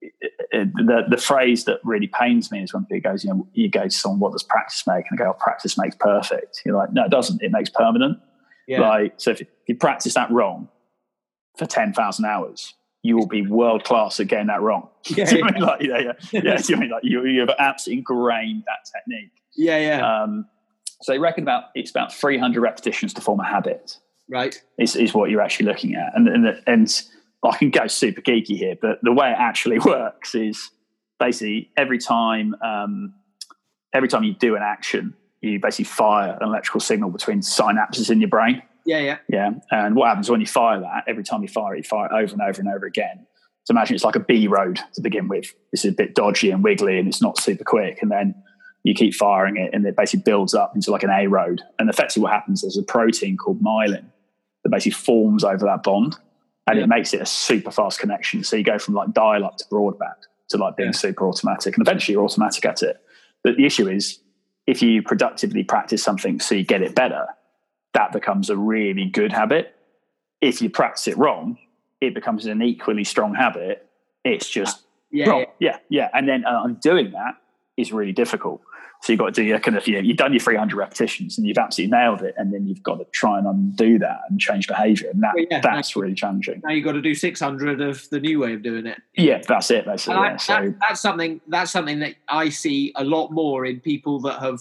[0.00, 3.46] it- it- the, the phrase that really pains me is when people goes, you know,
[3.52, 5.04] you go to someone, what does practice make?
[5.10, 6.62] And I go, oh, practice makes perfect.
[6.64, 7.42] You're like, no, it doesn't.
[7.42, 8.18] It makes permanent.
[8.68, 8.80] yeah.
[8.80, 10.68] Like, so if you practice that wrong
[11.58, 14.88] for 10,000 hours, you will be world class at getting that wrong.
[15.08, 15.62] Yeah, I mean?
[15.62, 16.60] Like, yeah, yeah, yeah.
[16.68, 19.30] you I mean like you, you have absolutely ingrained that technique.
[19.56, 20.22] yeah, yeah.
[20.22, 20.46] Um,
[21.02, 24.60] so they reckon about it's about 300 repetitions to form a habit right.
[24.78, 26.12] is, is what you're actually looking at.
[26.16, 27.02] And, and, and
[27.42, 30.70] I can go super geeky here, but the way it actually works is
[31.18, 33.14] basically every time, um,
[33.92, 38.20] every time you do an action, you basically fire an electrical signal between synapses in
[38.20, 38.62] your brain.
[38.84, 39.50] Yeah, yeah, Yeah.
[39.70, 42.12] And what happens when you fire that, every time you fire it, you fire it
[42.12, 43.26] over and over and over again.
[43.64, 45.52] So imagine it's like a B road to begin with.
[45.72, 48.00] This is a bit dodgy and wiggly and it's not super quick.
[48.00, 48.34] And then
[48.84, 51.62] you keep firing it and it basically builds up into like an A road.
[51.80, 54.04] And effectively what happens is a protein called myelin
[54.62, 56.16] that basically forms over that bond
[56.66, 56.84] and Yeah.
[56.84, 58.42] it makes it a super fast connection.
[58.44, 60.14] So you go from like dial up to broadband
[60.48, 60.92] to like being Yeah.
[60.92, 61.76] super automatic.
[61.76, 63.00] And eventually you're automatic at it.
[63.42, 64.20] But the issue is
[64.66, 67.26] if you productively practice something so you get it better,
[67.94, 69.74] that becomes a really good habit.
[70.40, 71.58] If you practice it wrong,
[72.00, 73.88] it becomes an equally strong habit.
[74.24, 75.46] It's just yeah, wrong.
[75.60, 76.10] Yeah, yeah.
[76.12, 77.36] And then uh, doing that
[77.76, 78.60] is really difficult.
[79.06, 81.46] So you've got to do your kind of, you, you've done your 300 repetitions and
[81.46, 82.34] you've absolutely nailed it.
[82.36, 85.10] And then you've got to try and undo that and change behavior.
[85.10, 86.60] And that, Well, yeah, that's really challenging.
[86.64, 88.98] Now you've got to do six hundred of the new way of doing it.
[89.16, 89.84] Yeah, that's it.
[89.86, 90.10] That's it.
[90.10, 94.18] I- So, that, that's something that's something that I see a lot more in people
[94.22, 94.58] that have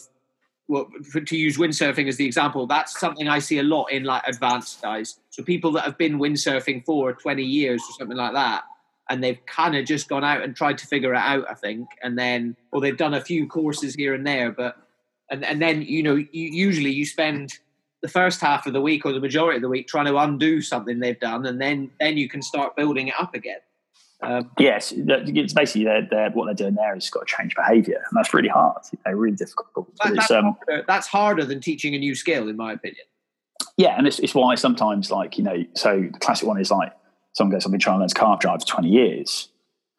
[0.68, 4.04] well for, to use windsurfing as the example that's something I see a lot in
[4.04, 8.34] like advanced guys so people that have been windsurfing for 20 years or something like
[8.34, 8.64] that
[9.10, 11.88] and they've kind of just gone out and tried to figure it out I think
[12.04, 14.78] and then or they've done a few courses here and there but
[15.30, 17.60] and, and then you know you, usually you spend
[18.06, 20.62] the first half of the week or the majority of the week trying to undo
[20.62, 23.58] something they've done, and then then you can start building it up again.
[24.22, 27.96] Um, yes, it's basically they're, they're, what they're doing there is got to change behaviour,
[27.96, 28.78] and that's really hard.
[29.06, 29.88] Know, really difficult.
[30.04, 33.06] That, that's, um, harder, that's, harder, than teaching a new skill, in my opinion.
[33.78, 36.94] Yeah, and it's, it's why sometimes, like you know, so the classic one is like
[37.36, 39.50] someone goes, "I've been trying to learn carve jibe for twenty years,"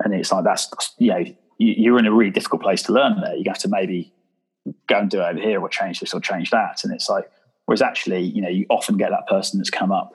[0.03, 0.69] and it's like that's
[0.99, 1.25] you know
[1.59, 3.35] you're in a really difficult place to learn there.
[3.35, 4.13] You have to maybe
[4.89, 7.31] go and do it over here, or change this, or change that, and it's like
[7.67, 10.13] whereas actually, you know, you often get that person that's come up,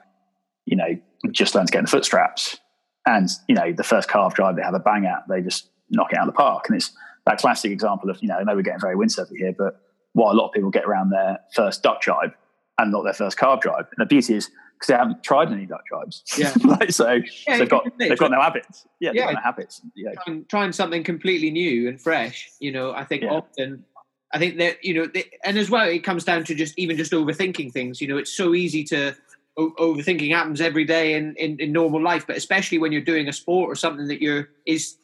[0.66, 0.98] you know,
[1.30, 2.58] just learn to get in the foot straps
[3.06, 6.12] and, you know, the first carve jibe they have a bang at, they just knock
[6.12, 6.64] it out of the park.
[6.68, 6.90] And it's
[7.26, 9.80] that classic example of, you know, I know we're getting very windsurfy here, but
[10.14, 12.32] what a lot of people get around their first duck jibe
[12.78, 13.86] and not their first carve jibe.
[13.96, 14.50] And the beauty is
[14.82, 16.22] because they haven't tried any duck jibes.
[16.36, 16.52] Yeah.
[16.64, 18.84] like, so, yeah, so they've got they've got no habits.
[18.98, 19.30] Yeah, yeah.
[19.30, 19.80] no habits.
[19.94, 20.10] Yeah.
[20.24, 22.50] Trying, trying, something completely new and fresh.
[22.58, 23.30] You know, I think yeah.
[23.30, 23.84] often
[24.32, 26.96] I think that, you know, they, and as well it comes down to just even
[26.96, 28.00] just overthinking things.
[28.00, 29.14] You know, it's so easy to
[29.56, 33.32] overthinking happens every day in, in, in normal life, but especially when you're doing a
[33.32, 34.96] sport or something that you're is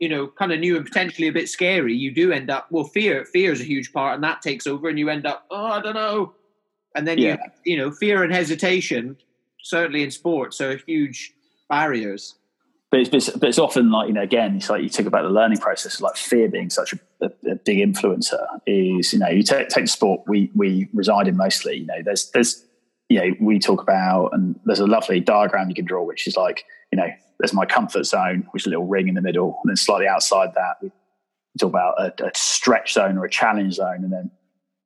[0.00, 2.84] you know kind of new and potentially a bit scary, you do end up well
[2.84, 5.66] fear fear is a huge part, and that takes over, and you end up oh
[5.66, 6.34] I don't know,
[6.94, 7.36] and then yeah.
[7.64, 9.16] you you know fear and hesitation
[9.62, 11.32] certainly in sports are huge
[11.68, 12.34] barriers.
[12.90, 15.06] But it's, but it's, but it's often like you know again it's like you talk
[15.06, 19.18] about the learning process like fear being such a, a, a big influencer is you
[19.18, 22.64] know you take, take the sport we we reside in mostly you know there's there's
[23.08, 26.36] you know, we talk about, and there's a lovely diagram you can draw, which is
[26.36, 29.58] like, you know, there's my comfort zone, which is a little ring in the middle,
[29.62, 30.90] and then slightly outside that, we
[31.58, 34.30] talk about a, a stretch zone or a challenge zone, and then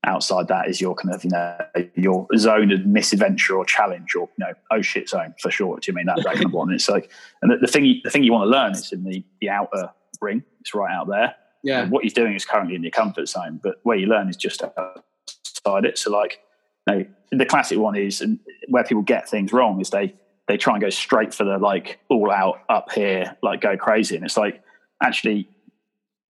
[0.05, 1.59] outside that is your kind of, you know,
[1.94, 5.82] your zone of misadventure or challenge, or you know, oh shit zone for short.
[5.82, 6.72] Do you mean that, that kind of one?
[6.72, 7.11] It's like,
[7.42, 9.51] and the, the thing, you, the thing you want to learn is in the the
[9.51, 9.90] outer
[10.20, 10.42] ring.
[10.61, 11.34] It's right out there.
[11.62, 11.82] Yeah.
[11.82, 14.36] And what you're doing is currently in your comfort zone, but where you learn is
[14.36, 15.99] just outside it.
[15.99, 16.40] So like
[16.88, 18.38] know, the classic one is and
[18.68, 20.14] where people get things wrong is they
[20.46, 24.16] they try and go straight for the like all out up here, like go crazy,
[24.16, 24.62] and it's like
[25.03, 25.49] actually,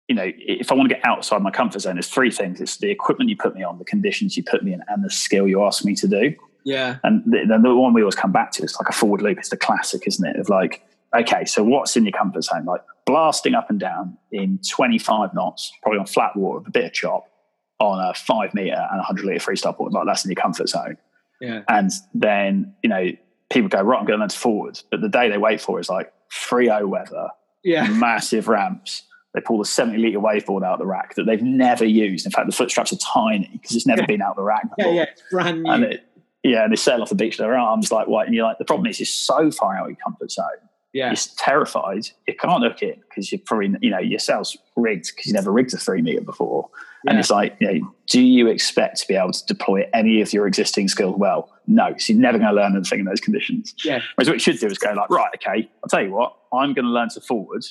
[0.09, 2.79] you know, if I want to get outside my comfort zone, there's three things: it's
[2.79, 5.47] the equipment you put me on, the conditions you put me in, and the skill
[5.47, 6.35] you ask me to do.
[6.65, 6.99] Yeah.
[7.03, 9.39] And then the, the one we always come back to is like a forward loop.
[9.39, 10.37] It's the classic, isn't it?
[10.37, 10.83] Of like,
[11.17, 12.65] okay, so what's in your comfort zone?
[12.65, 16.85] Like blasting up and down in 25 knots, probably on flat water with a bit
[16.85, 17.25] of chop
[17.79, 20.97] on a five meter and hundred liter freestyle board, like that's in your comfort zone.
[21.41, 21.63] Yeah.
[21.69, 23.13] And then, you know,
[23.51, 24.81] people go, right, I'm going to forward.
[24.91, 27.29] But the day they wait for is like free O weather,
[27.65, 27.89] yeah.
[27.93, 29.05] massive ramps.
[29.39, 32.27] They pull the 70 litre waveboard out of the rack that they've never used.
[32.27, 34.07] In fact, the foot straps are tiny because it's never yeah.
[34.07, 34.93] been out of the rack before.
[34.93, 35.71] Yeah, yeah, it's brand new.
[35.71, 36.05] And it,
[36.43, 38.27] yeah, and they sail off the beach with their arms like white.
[38.27, 40.47] And you're like, the problem is, it's so far out of your comfort zone
[40.93, 41.09] yeah.
[41.09, 42.09] You're terrified.
[42.27, 45.53] You can't look it because you're probably, you know, your sail's rigged because you never
[45.53, 46.71] rigged a three meter before.
[47.05, 47.11] Yeah.
[47.11, 50.33] And it's like, you know, do you expect to be able to deploy any of
[50.33, 51.53] your existing skills well?
[51.67, 51.95] No.
[51.99, 53.75] So you're never going to learn anything in those conditions.
[53.85, 54.01] Yeah.
[54.15, 56.73] Whereas what you should do is go like, right, okay, I'll tell you what, I'm
[56.73, 57.65] going to learn to forward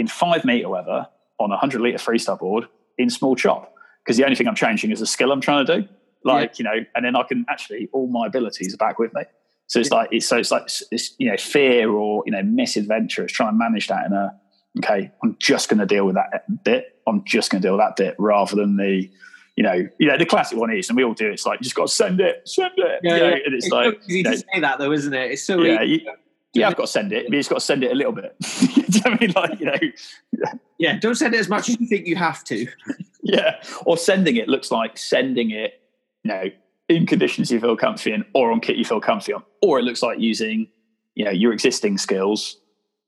[0.00, 1.06] in five meter weather
[1.38, 2.64] on a hundred litre freestyle board
[2.98, 3.72] in small chop.
[4.04, 5.88] Because the only thing I'm changing is the skill I'm trying to do.
[6.24, 6.54] Like, yeah.
[6.58, 9.22] you know, and then I can actually, all my abilities are back with me.
[9.66, 13.22] So it's like it's so it's like it's you know fear or you know misadventure.
[13.22, 14.34] It's trying to manage that in a
[14.78, 15.12] okay.
[15.22, 16.98] I'm just going to deal with that bit.
[17.06, 19.08] I'm just going to deal with that bit rather than the
[19.54, 21.28] you know you know the classic one is, and we all do.
[21.28, 23.00] It, it's like you just got to send it, send it.
[23.04, 23.34] Yeah, you know, yeah.
[23.44, 25.30] And it's, it's like so easy you know, to say that though, isn't it?
[25.30, 25.84] It's so yeah.
[25.84, 26.02] Easy.
[26.02, 26.12] You,
[26.52, 27.26] yeah, I've got to send it.
[27.28, 28.34] But you've got to send it a little bit.
[28.76, 29.32] you know I mean?
[29.34, 30.98] Like, you know, yeah.
[30.98, 32.66] don't send it as much as you think you have to.
[33.22, 35.80] yeah, or sending it looks like sending it,
[36.24, 36.44] you know,
[36.90, 39.82] in conditions you feel comfy in or on kit you feel comfy on or it
[39.82, 40.66] looks like using
[41.14, 42.58] you know your existing skills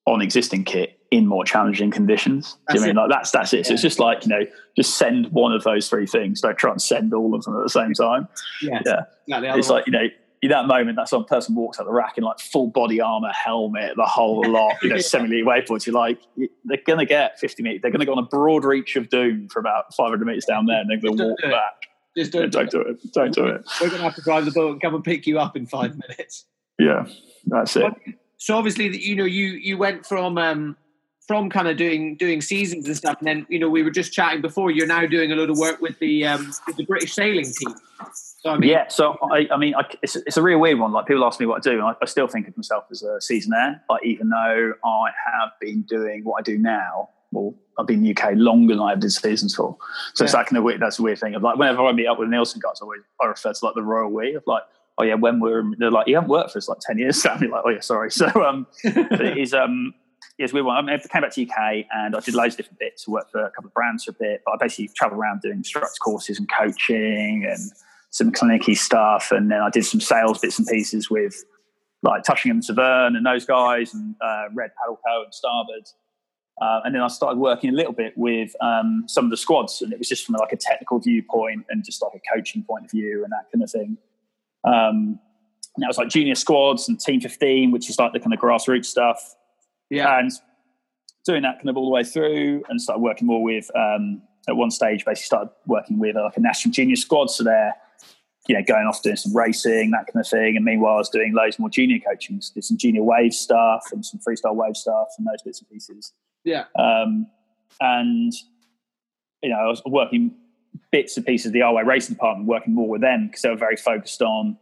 [0.06, 3.62] on existing kit in more challenging conditions do you mean like that's that's it yeah.
[3.64, 6.70] so it's just like you know just send one of those three things don't try
[6.70, 8.28] and send all of them at the same time
[8.62, 8.80] yeah
[9.26, 10.06] yeah it's like you know
[10.42, 13.30] in that moment, that some person walks out the rack in like full body armor,
[13.32, 15.86] helmet, the whole lot, you know, semi elite wakeboards.
[15.86, 16.18] You're like,
[16.64, 17.80] they're going to get 50 meters.
[17.80, 20.66] They're going to go on a broad reach of doom for about 500 meters down
[20.66, 21.74] there and they're going to walk back.
[22.16, 23.12] Just don't, don't do it.
[23.12, 23.64] Don't do it.
[23.80, 25.64] We're going to have to drive the boat and come and pick you up in
[25.64, 26.44] five minutes.
[26.78, 27.06] Yeah,
[27.46, 27.92] that's it.
[28.38, 30.76] So obviously, you know, you you went from um,
[31.28, 34.12] from kind of doing doing seasons and stuff, and then you know we were just
[34.12, 34.70] chatting before.
[34.72, 37.74] You're now doing a lot of work with the um, with the British sailing team.
[38.42, 40.90] So, I mean, yeah, so I, I mean, I, it's, it's a real weird one.
[40.90, 43.04] Like people ask me what I do, and I, I still think of myself as
[43.04, 43.80] a seasonaire.
[43.88, 48.12] Like even though I have been doing what I do now, well, I've been in
[48.14, 49.76] the UK longer than I've did seasons for.
[50.14, 50.26] So yeah.
[50.26, 52.18] it's like kind of weird, that's a weird thing of like, whenever I meet up
[52.18, 54.62] with Neilson guys, I always, I refer to like the royal we of like,
[54.98, 57.16] oh yeah, when we're, they're like, you haven't worked for us like 10 years.
[57.22, 58.10] So I'm like, oh yeah, sorry.
[58.10, 59.94] So, um, it is, um,
[60.36, 62.58] yes, we were, I, mean, I came back to UK and I did loads of
[62.58, 65.16] different bits, worked for a couple of brands for a bit, but I basically travel
[65.16, 67.70] around doing instructor courses and coaching and
[68.12, 71.44] some clinicky stuff, and then I did some sales bits and pieces with
[72.02, 75.88] like Tushingham and Severne and those guys, and uh, Red Paddle Co and Starboard.
[76.60, 79.82] Uh, and then I started working a little bit with um, some of the squads,
[79.82, 82.84] and it was just from like a technical viewpoint and just like a coaching point
[82.84, 83.96] of view and that kind of thing.
[84.64, 85.18] Um,
[85.74, 88.38] and that was like junior squads and Team 15, which is like the kind of
[88.38, 89.34] grassroots stuff.
[89.88, 90.18] Yeah.
[90.18, 90.30] And
[91.24, 94.56] doing that kind of all the way through and started working more with, um, at
[94.56, 97.30] one stage, basically started working with uh, like a national junior squad.
[97.30, 97.74] So they're,
[98.48, 100.56] you know, going off doing some racing, that kind of thing.
[100.56, 104.04] And meanwhile, I was doing loads more junior coaching, did some junior wave stuff and
[104.04, 106.12] some freestyle wave stuff and those bits and pieces.
[106.44, 106.64] Yeah.
[106.76, 107.26] Um,
[107.80, 108.32] and,
[109.42, 110.34] you know, I was working
[110.90, 113.56] bits and pieces of the RYA racing department, working more with them because they were
[113.56, 114.58] very focused on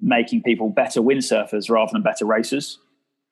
[0.00, 2.78] making people better windsurfers rather than better racers.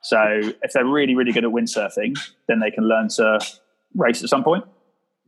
[0.03, 2.19] So if they're really, really good at windsurfing,
[2.49, 3.41] then they can learn to
[3.95, 4.65] race at some point.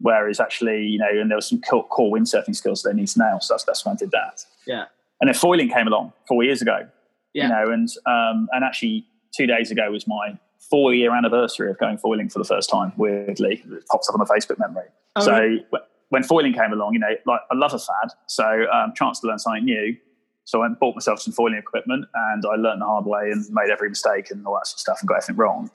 [0.02, 3.18] Whereas actually, you know, and there was some core, core windsurfing skills they need to
[3.18, 3.38] nail.
[3.40, 4.44] So that's, that's when I did that.
[4.66, 4.86] Yeah.
[5.20, 6.88] And then foiling came along four years ago.
[7.34, 7.44] Yeah.
[7.44, 10.38] You know, and um, and actually two days ago was my
[10.68, 12.92] four year anniversary of going foiling for the first time.
[12.96, 14.86] Weirdly, it pops up on my Facebook memory.
[15.16, 15.64] Oh, so really?
[16.08, 19.28] when foiling came along, you know, like I love a fad, so um, chance to
[19.28, 19.96] learn something new.
[20.44, 23.70] So I bought myself some foiling equipment, and I learned the hard way and made
[23.70, 25.70] every mistake and all that sort of stuff, and got everything wrong.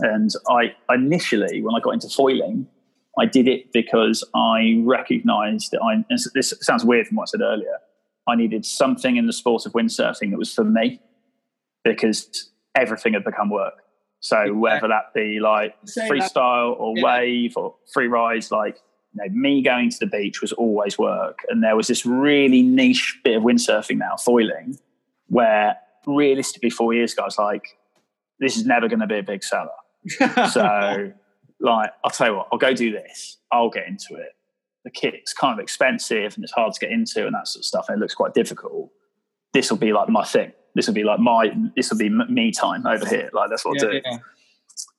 [0.00, 2.68] And I initially, when I got into foiling,
[3.18, 5.94] I did it because I recognised that I.
[5.94, 6.04] And
[6.34, 7.78] this sounds weird from what I said earlier.
[8.28, 11.00] I needed something in the sport of windsurfing that was for me,
[11.84, 13.74] because everything had become work.
[14.20, 17.04] So whether that be like Say that- freestyle or Yeah.
[17.04, 18.76] wave or free rides, like
[19.14, 21.38] you know, me going to the beach was always work.
[21.48, 24.78] And there was this really niche bit of windsurfing now, foiling,
[25.28, 27.78] where realistically four years ago, I was like,
[28.40, 29.70] this is never going to be a big seller.
[30.50, 31.12] So,
[31.60, 33.38] like, I'll tell you what, I'll go do this.
[33.50, 34.32] I'll get into it.
[34.84, 37.64] The kit's kind of expensive and it's hard to get into and that sort of
[37.64, 37.86] stuff.
[37.88, 38.90] And it looks quite difficult.
[39.52, 40.52] This will be like my thing.
[40.74, 43.30] This will be like my, this will be me time over here.
[43.32, 44.08] Like, that's what I'll yeah, do.
[44.10, 44.18] yeah.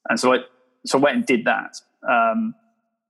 [0.10, 0.40] And so I,
[0.86, 1.76] so I went and did that
[2.08, 2.56] um,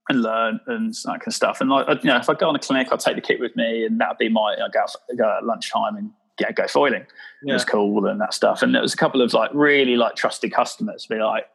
[0.08, 1.60] and learned and that kind of stuff.
[1.60, 3.54] And like, you know, if I go on a clinic, I'll take the kit with
[3.56, 7.06] me, and that'd be my I go, out, go at lunchtime and get go foiling.
[7.42, 8.62] It was cool and that stuff.
[8.62, 11.48] And there was a couple of like really like trusted customers be like, "Do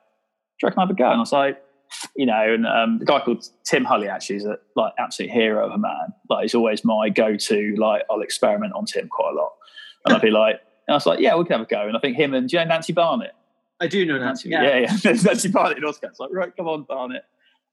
[0.64, 1.62] you reckon I have a go?" And I was like,
[2.16, 5.66] you know, and um, the guy called Tim Hully actually is a like absolute hero
[5.66, 6.14] of a man.
[6.30, 7.76] Like he's always my go-to.
[7.78, 9.52] Like I'll experiment on Tim quite a lot,
[10.06, 10.56] and I'd be like,
[10.88, 11.88] and I was like, yeah, we can have a go.
[11.88, 13.36] And I think him and do you know Nancy Barnett.
[13.82, 14.26] I do know that.
[14.26, 14.64] Nancy, Yeah.
[14.64, 15.12] yeah, yeah.
[15.24, 16.08] Nancy Barnett in Oscar.
[16.08, 17.26] It's like, right, come on, Barnett.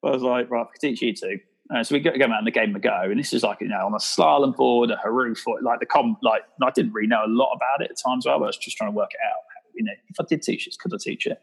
[0.05, 1.39] I was like, right, I can teach you two.
[1.73, 3.61] Uh, so we go, go out and the game a go, and this is like
[3.61, 6.93] you know on a slalom board, a Haru foot, like the com, like I didn't
[6.93, 8.27] really know a lot about it at times.
[8.27, 9.39] Well, I was just trying to work it out.
[9.75, 11.41] You know, if I did teach it, could I teach it?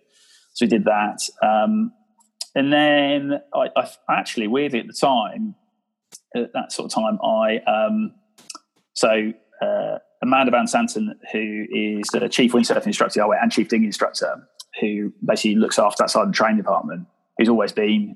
[0.54, 1.94] So we did that, um,
[2.58, 5.54] and then I, I actually weirdly at the time,
[6.36, 8.14] at that sort of time, I um,
[8.94, 9.32] so
[9.62, 14.48] uh, Amanda Van Santen, who is the chief windsurfing instructor and chief dinghy instructor,
[14.82, 17.06] who basically looks after that side of the training department,
[17.38, 18.16] who's always been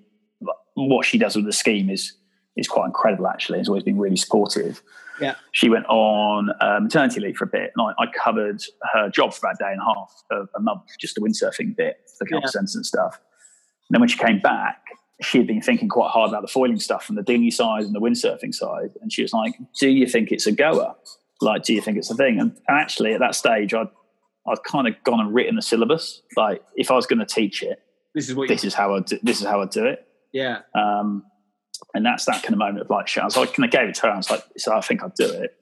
[0.74, 2.14] what she does with the scheme is
[2.58, 3.28] is quite incredible.
[3.28, 4.82] Actually, has always been really supportive.
[5.22, 5.36] Yeah.
[5.52, 8.60] She went on uh, maternity leave for a bit, and I, I covered
[8.94, 11.78] her job for about a day and a half, a, a month, just the windsurfing
[11.78, 12.48] bit, looking Yeah.
[12.48, 13.22] after and stuff.
[13.92, 14.82] And then when she came back,
[15.22, 17.94] she had been thinking quite hard about the foiling stuff from the dinghy side and
[17.94, 20.96] the windsurfing side, and she was like, "Do you think it's a goer?
[21.42, 23.90] Like, do you think it's a thing?" And, and actually, at that stage, I'd
[24.48, 26.22] I'd kind of gone and written the syllabus.
[26.38, 27.80] Like, if I was going to teach it,
[28.16, 30.08] This is what this is how I do, this is how I do it.
[30.32, 30.60] Yeah.
[30.74, 31.26] Um,
[31.94, 33.30] and that's that kind of moment of like, shit.
[33.32, 34.10] So I kind of gave it to her.
[34.14, 35.54] I was like, so I think I'd do it.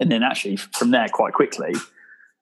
[0.00, 1.74] And then actually from there, quite quickly,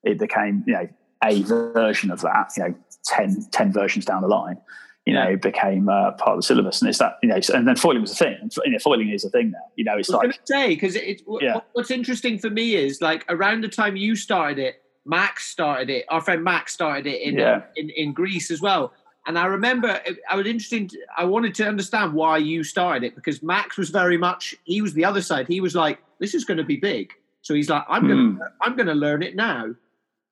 [0.04, 0.88] it became, you know,
[1.24, 2.74] a version of that, you know,
[3.06, 4.58] 10, 10 versions down the line,
[5.06, 6.80] you know, became uh, part of the syllabus.
[6.80, 8.36] And it's that, you know, and then foiling was a thing.
[8.40, 9.58] And, you know, foiling is a thing now.
[9.76, 11.60] You know, it's I was like, going to say because it, Yeah.
[11.72, 16.04] what's interesting for me is like around the time you started it, Max started it.
[16.08, 17.62] Our friend Max started it in Yeah.
[17.74, 18.92] in, in Greece as well.
[19.26, 20.00] And I remember
[20.30, 20.96] I was interested.
[21.16, 24.94] I wanted to understand why you started it because Max was very much he was
[24.94, 25.46] the other side.
[25.48, 28.08] He was like, "This is going to be big," so he's like, "I'm Hmm.
[28.38, 29.74] gonna I'm gonna learn it now."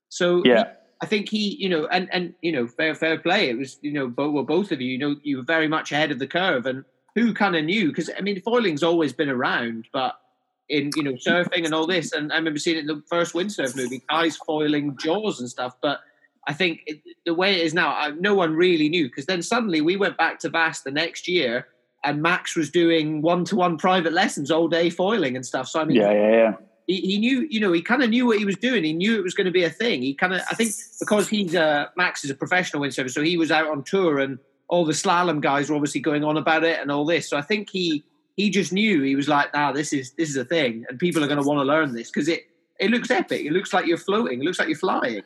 [0.09, 0.73] So yeah,
[1.03, 3.49] I think he, you know, and and you know, fair fair play.
[3.49, 5.93] It was, you know, both well, both of you, you know, you were very much
[5.93, 6.85] ahead of the curve, and
[7.15, 7.89] who kind of knew?
[7.89, 10.21] Because I mean, foiling's always been around, but
[10.69, 13.35] in you know surfing and all this, and I remember seeing it in the first
[13.35, 15.75] windsurf movie, guys foiling jaws and stuff.
[15.81, 16.01] But
[16.47, 19.07] I think it, the way it is now, I, no one really knew.
[19.07, 21.67] Because then suddenly we went back to Vass the next year,
[22.05, 25.69] and Max was doing one to one private lessons all day foiling and stuff.
[25.69, 26.55] So I mean, yeah, yeah, yeah.
[26.91, 28.83] He, he knew, you know, he kind of knew what he was doing.
[28.83, 30.03] He knew it was going to be a thing.
[30.03, 33.37] He kind of, I think, because he's uh, Max is a professional windsurfer, so he
[33.37, 36.81] was out on tour, and all the slalom guys were obviously going on about it
[36.81, 37.29] and all this.
[37.29, 38.05] So I think he
[38.37, 40.99] he just knew he was like, "Now ah, this is this is a thing, and
[40.99, 42.43] people are going to want to learn this because it
[42.81, 43.47] it looks epic.
[43.47, 44.41] It looks like you're floating.
[44.41, 45.23] It looks like you're flying."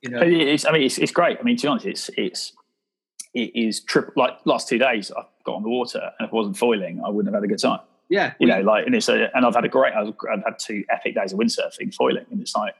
[0.00, 1.38] You know, it's, I mean, it's, it's great.
[1.38, 2.52] I mean, to be honest, it's it's
[3.34, 4.14] it is triple.
[4.16, 7.10] Like last two days, I got on the water, and if it wasn't foiling, I
[7.10, 7.80] wouldn't have had a good time.
[8.08, 9.94] Yeah, you know, like and it's a, and I've had a great.
[9.94, 12.74] I've, I've had two epic days of windsurfing, foiling, and it's like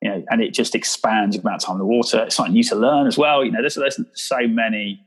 [0.00, 2.24] you know, and it just expands the amount of time in the water.
[2.24, 3.44] It's something new to learn as well.
[3.44, 5.04] You know, there's, there's so many,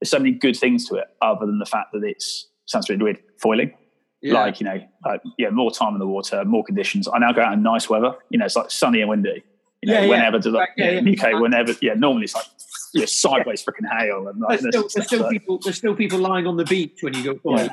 [0.00, 3.02] there's so many good things to it other than the fact that it's sounds really
[3.02, 3.72] weird foiling.
[4.20, 4.34] Yeah.
[4.34, 7.08] Like you know, like yeah, more time in the water, more conditions.
[7.12, 8.14] I now go out in nice weather.
[8.30, 9.44] You know, it's like sunny and windy.
[9.82, 10.50] You know, yeah, whenever yeah.
[10.50, 12.46] like, yeah, yeah, UK, whenever yeah, normally it's like
[12.94, 16.46] yeah, sideways freaking hail and like, there's, still, there's still people there's still people lying
[16.46, 17.68] on the beach when you go foiling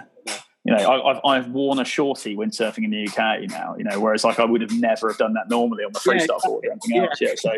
[0.63, 3.83] you know, I, have I've worn a shorty when surfing in the UK now, you
[3.83, 6.47] know, whereas like I would have never have done that normally on the freestyle yeah,
[6.47, 7.03] board or anything yeah.
[7.03, 7.21] else.
[7.21, 7.33] Yeah.
[7.35, 7.51] So,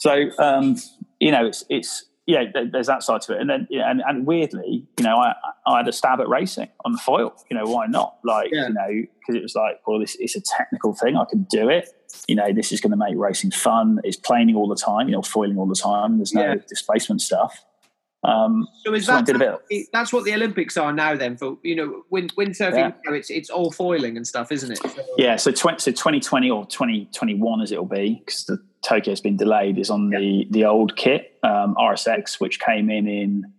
[0.00, 0.76] so, um,
[1.20, 3.40] you know, it's, it's, yeah, there's that side to it.
[3.40, 5.34] And then, yeah, and, and weirdly, you know, I,
[5.66, 8.18] I had a stab at racing on the foil, you know, why not?
[8.24, 8.68] Like, yeah.
[8.68, 8.88] you know,
[9.18, 11.16] because it was like, well, this it's a technical thing.
[11.16, 11.88] I can do it.
[12.28, 14.00] You know, this is going to make racing fun.
[14.04, 16.18] It's planing all the time, you know, foiling all the time.
[16.18, 17.64] There's no displacement stuff.
[18.24, 19.26] Um, so is that
[19.92, 21.16] that's what the Olympics are now?
[21.16, 22.92] Then for you know wind, windsurfing, yeah.
[23.04, 24.78] you know, it's it's all foiling and stuff, isn't it?
[24.78, 25.36] So, yeah.
[25.36, 29.36] So, 20, so 2020 or 2021 as it will be because the Tokyo has been
[29.36, 30.20] delayed is on yeah.
[30.20, 33.52] the the old kit um, RSX, which came in in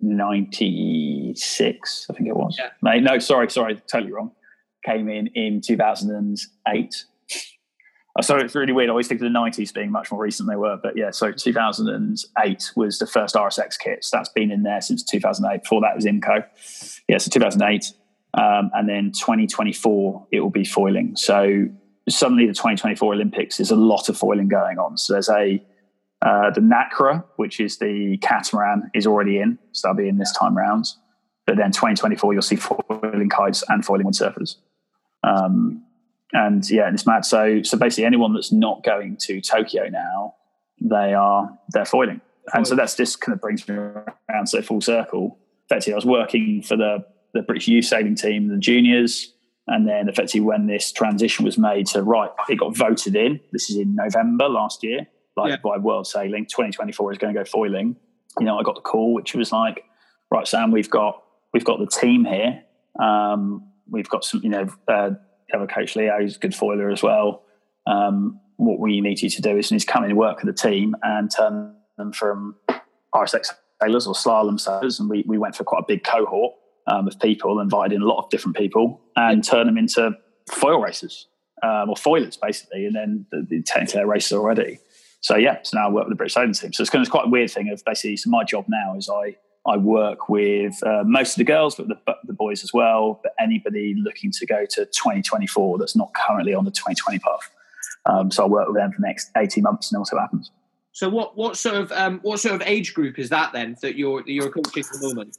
[0.00, 2.58] 96, I think it was.
[2.58, 3.00] Yeah.
[3.00, 4.32] No, sorry, sorry, totally wrong.
[4.84, 6.64] Came in in 2008.
[6.66, 7.08] Oh,
[8.22, 8.88] sorry, it's really weird.
[8.88, 10.76] I always think of the 90s being much more recent than they were.
[10.82, 14.10] But yeah, so 2008 was the first RSX kits.
[14.10, 15.62] That's been in there since 2008.
[15.62, 16.44] Before that was IMCO.
[17.08, 17.92] Yeah, so 2008.
[18.34, 21.16] Um, and then 2024, it will be foiling.
[21.16, 21.66] So
[22.08, 24.96] suddenly the 2024 Olympics is a lot of foiling going on.
[24.96, 25.62] So there's a,
[26.22, 29.58] uh, the NACRA, which is the catamaran, is already in.
[29.72, 30.86] So that'll be in this time round.
[31.46, 34.56] But then 2024, you'll see foiling kites and foiling windsurfers.
[35.22, 35.84] Um,
[36.32, 37.24] and yeah, and it's mad.
[37.24, 40.34] So so basically, anyone that's not going to Tokyo now,
[40.80, 42.20] they are they're foiling,
[42.52, 45.38] and so that's just kind of brings me around so full circle.
[45.66, 47.04] Effectively, I was working for the
[47.34, 49.32] the British youth sailing team, the juniors,
[49.66, 53.40] and then effectively when this transition was made to right, it got voted in.
[53.52, 55.06] This is in November last year,
[55.36, 55.56] like yeah.
[55.62, 56.46] by World Sailing.
[56.46, 57.96] 2024 is going to go foiling.
[58.38, 59.84] You know, I got the call, which was like,
[60.30, 61.22] right, Sam, we've got
[61.52, 62.62] we've got the team here.
[62.98, 65.10] Um, we've got some, you know, uh,
[65.54, 67.42] other coach Leo, who's a good foiler as well.
[67.86, 70.68] Um, what we need you to do is, is come in and work with the
[70.68, 72.56] team and turn them from
[73.14, 75.00] RSX sailors or slalom sailors.
[75.00, 76.54] And we, we went for quite a big cohort
[76.86, 80.12] um, of people, invited in a lot of different people, and turn them into
[80.50, 81.28] foil racers
[81.62, 82.86] um, or foilers, basically.
[82.86, 84.80] And then the, the technically racers already.
[85.20, 86.72] So yeah, so now I work with the British sailing team.
[86.72, 88.16] So it's kind of quite a weird thing of basically.
[88.16, 89.36] So my job now is I
[89.68, 93.20] I work with uh, most of the girls, but the, the, boys as well.
[93.22, 97.50] But anybody looking to go to 2024 that's not currently on the 2020 path.
[98.06, 100.50] Um, so I work with them for the next 18 months, and also what happens.
[100.92, 103.96] So what what sort of um, what sort of age group is that then that
[103.96, 105.36] you're that you're coaching at the moment?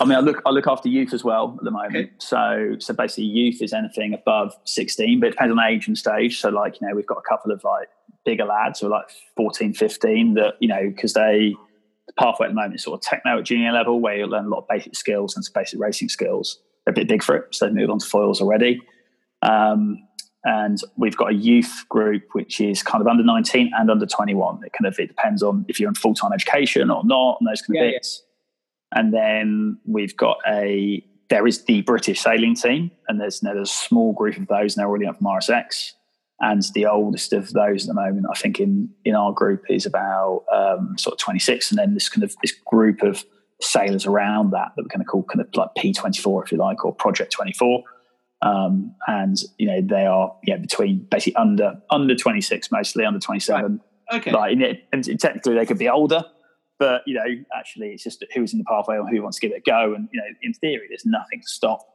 [0.00, 1.96] I mean, I look I look after youth as well at the moment.
[1.96, 2.10] Okay.
[2.18, 6.40] So so basically, youth is anything above 16, but it depends on age and stage.
[6.40, 7.88] So like you know, we've got a couple of like
[8.24, 11.56] bigger lads who are like 14, 15 that you know because they
[12.14, 14.46] the pathway at the moment is sort of techno at junior level, where you learn
[14.46, 16.58] a lot of basic skills and some basic racing skills.
[16.84, 18.80] They're a bit big for it, so they've moved on to foils already.
[19.42, 19.98] Um,
[20.44, 24.64] and we've got a youth group which is kind of under 19 and under 21.
[24.64, 27.48] It kind of it depends on if you're in full time education or not, and
[27.48, 28.22] those kind of yeah, bits.
[28.92, 29.00] Yeah.
[29.00, 33.72] And then we've got a there is the British sailing team, and there's, there's a
[33.72, 35.92] small group of those, and they're already up from RSX
[36.42, 39.86] and the oldest of those at the moment, I think in in our group is
[39.86, 43.24] about um, sort of 26, and then this kind of this group of
[43.60, 46.84] sailors around that that we're going to call kind of like P24, if you like,
[46.84, 47.82] or Project 24.
[48.42, 53.80] Um, and you know they are yeah between basically under under 26 mostly under 27
[54.10, 54.18] right.
[54.18, 54.32] okay.
[54.32, 54.58] Like,
[54.92, 56.24] and technically they could be older
[56.80, 57.24] but you know
[57.56, 59.94] actually it's just who's in the pathway or who wants to give it a go.
[59.94, 61.86] And you know in theory there's nothing to stop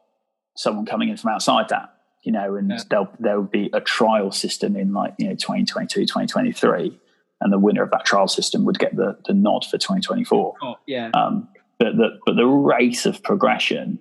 [0.55, 1.96] someone coming in from outside that
[2.27, 2.77] you know, and yeah.
[2.89, 6.99] there'll there'll be a trial system in like you know 2022, 2023,
[7.39, 10.55] and the winner of that trial system would get the the nod for 2024.
[10.61, 11.09] Oh, yeah.
[11.13, 11.47] Um,
[11.79, 13.99] but the but the rate of progression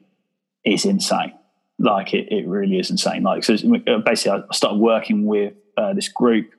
[0.65, 1.35] is insane.
[1.79, 3.23] Like it, it really is insane.
[3.23, 6.51] Like so, uh, basically, I started working with uh, this group,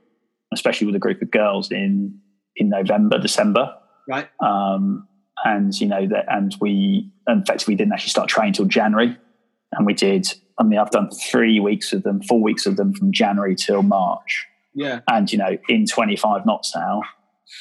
[0.53, 2.17] especially with a group of girls in
[2.55, 3.75] in November, December.
[4.07, 4.29] Right.
[4.39, 5.05] Um,
[5.43, 9.17] and you know that, and we in fact we didn't actually start training until January,
[9.73, 12.93] and we did I mean, I've done three weeks of them, four weeks of them
[12.93, 14.45] from January till March.
[14.73, 15.01] Yeah.
[15.07, 17.01] And, you know, in 25 knots now,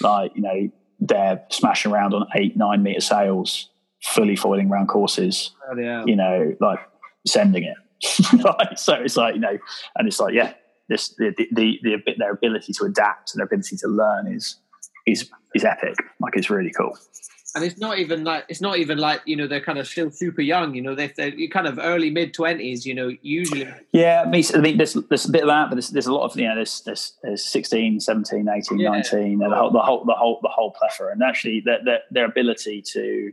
[0.01, 3.69] like, you know, they're smashing around on eight, nine meter sails,
[4.03, 5.51] fully foiling around courses.
[5.71, 6.05] Oh, yeah.
[6.07, 6.79] You know, like
[7.27, 7.77] sending it.
[8.45, 8.79] right?
[8.79, 9.57] So it's like you know,
[9.97, 10.53] and it's like yeah,
[10.91, 14.57] this the the, the, the their ability to adapt and their ability to learn is
[15.07, 15.95] is is epic.
[16.21, 16.99] Like it's really cool
[17.57, 20.11] and it's not even like it's not even like you know they're kind of still
[20.11, 23.67] super young you know they're, they're kind of early mid 20s you know usually.
[23.93, 26.39] Yeah I mean, there's, there's a bit of that but there's, there's a lot of
[26.39, 28.91] you know there's, there's, there's 16 17 18 yeah.
[28.91, 31.13] 19 the whole the whole the whole the whole plethora.
[31.13, 33.33] And actually their, their, their ability to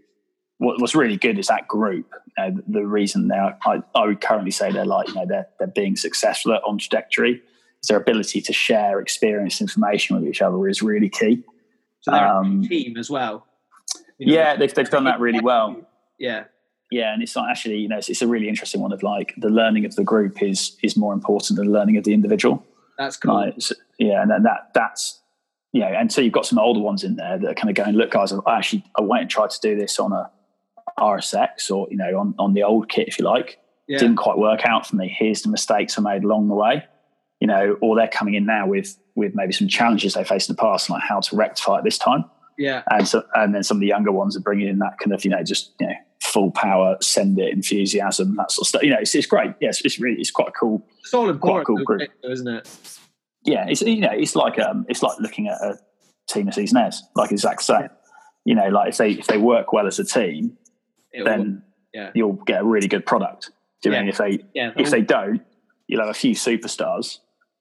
[0.59, 2.07] what, what's really good is that group
[2.37, 5.25] you know, the, the reason they're I, I would currently say they're like you know
[5.25, 7.41] they're, they're being successful at on trajectory
[7.81, 11.43] is their ability to share experience information with each other is really key.
[11.99, 13.47] So they're um, a team as well
[14.17, 15.75] you know, yeah, they've, they've done that really well.
[16.19, 16.45] Yeah.
[16.91, 19.33] Yeah, and it's not actually, you know, it's, it's, a really interesting one of like
[19.37, 22.63] the learning of the group is is more important than the learning of the individual.
[22.99, 23.33] That's cool.
[23.33, 23.55] Like,
[23.97, 25.19] yeah, and then that that's
[25.71, 27.75] you know, and so you've got some older ones in there that are kind of
[27.75, 30.29] going, look, guys, I actually I went and tried to do this on a
[30.99, 33.57] RSX or you know on on the old kit if you like.
[33.87, 33.97] Yeah.
[33.97, 35.13] Didn't quite work out for me.
[35.17, 36.85] Here's the mistakes I made along the way.
[37.39, 40.55] You know, or they're coming in now with with maybe some challenges they faced in
[40.55, 42.25] the past, like how to rectify it this time.
[42.57, 42.83] Yeah.
[42.89, 45.23] And so, and then some of the younger ones are bringing in that kind of,
[45.23, 48.83] you know, just, you know, full power, send it, enthusiasm, that sort of stuff.
[48.83, 49.51] You know, it's, it's great.
[49.59, 52.69] Yes, it's really, it's quite a cool, it's all important, cool group, isn't it?
[53.43, 53.65] Yeah.
[53.67, 55.77] It's, you know, it's like, um, it's like looking at a
[56.27, 57.81] team of seasoners, like exact same.
[57.81, 57.87] Yeah.
[58.45, 60.57] You know, like if they, if they work well as a team,
[61.13, 62.11] It'll, then yeah.
[62.13, 63.51] you'll get a really good product.
[63.81, 64.01] Do you yeah.
[64.01, 65.41] mean if they, yeah, if they don't,
[65.87, 67.19] you'll have a few superstars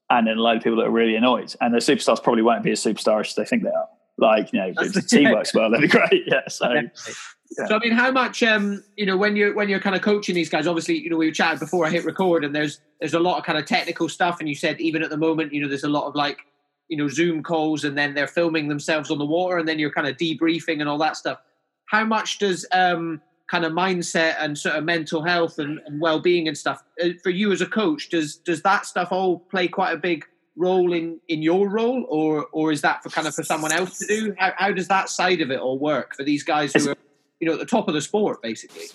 [0.09, 1.53] and then a load of people that are really annoyed.
[1.59, 3.87] And the superstars probably won't be as superstarish as they think they are.
[4.17, 6.23] Like, you know, if the team works well, that'd be great.
[6.27, 6.47] Yeah.
[6.47, 7.67] So, yeah.
[7.67, 10.35] so I mean, how much, um, you know, when you're when you're kind of coaching
[10.35, 13.13] these guys, obviously, you know, we were chatted before I hit record, and there's there's
[13.13, 15.61] a lot of kind of technical stuff, and you said even at the moment, you
[15.61, 16.39] know, there's a lot of like,
[16.87, 19.91] you know, Zoom calls, and then they're filming themselves on the water, and then you're
[19.91, 21.39] kind of debriefing and all that stuff.
[21.85, 26.47] How much does um kind of mindset and sort of mental health and, and well-being
[26.47, 29.91] and stuff uh, for you as a coach does does that stuff all play quite
[29.91, 30.25] a big
[30.55, 33.97] role in in your role, or or is that for kind of for someone else
[33.99, 34.35] to do?
[34.37, 36.97] How, how does that side of it all work for these guys who are
[37.39, 38.85] you know at the top of the sport, basically?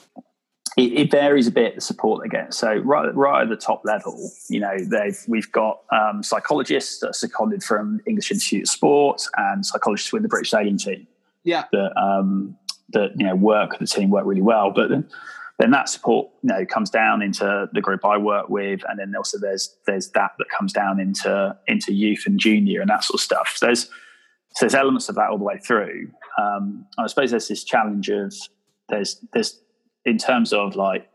[0.76, 2.54] It, it, varies a bit the support they get.
[2.54, 7.08] So right, right at the top level, you know, they've we've got um, psychologists that
[7.08, 11.08] are seconded from English Institute of Sport and psychologists with the British sailing team.
[11.42, 12.56] Yeah, that um,
[12.90, 14.70] that you know work the team work really well.
[14.70, 15.08] But then
[15.58, 19.14] then that support you know comes down into the group I work with, and then
[19.16, 23.20] also there's there's that that comes down into into youth and junior and that sort
[23.20, 23.52] of stuff.
[23.56, 23.84] So there's
[24.54, 26.10] so there's elements of that all the way through.
[26.40, 28.34] Um, I suppose there's this challenge of
[28.88, 29.60] there's there's
[30.04, 31.08] in terms of like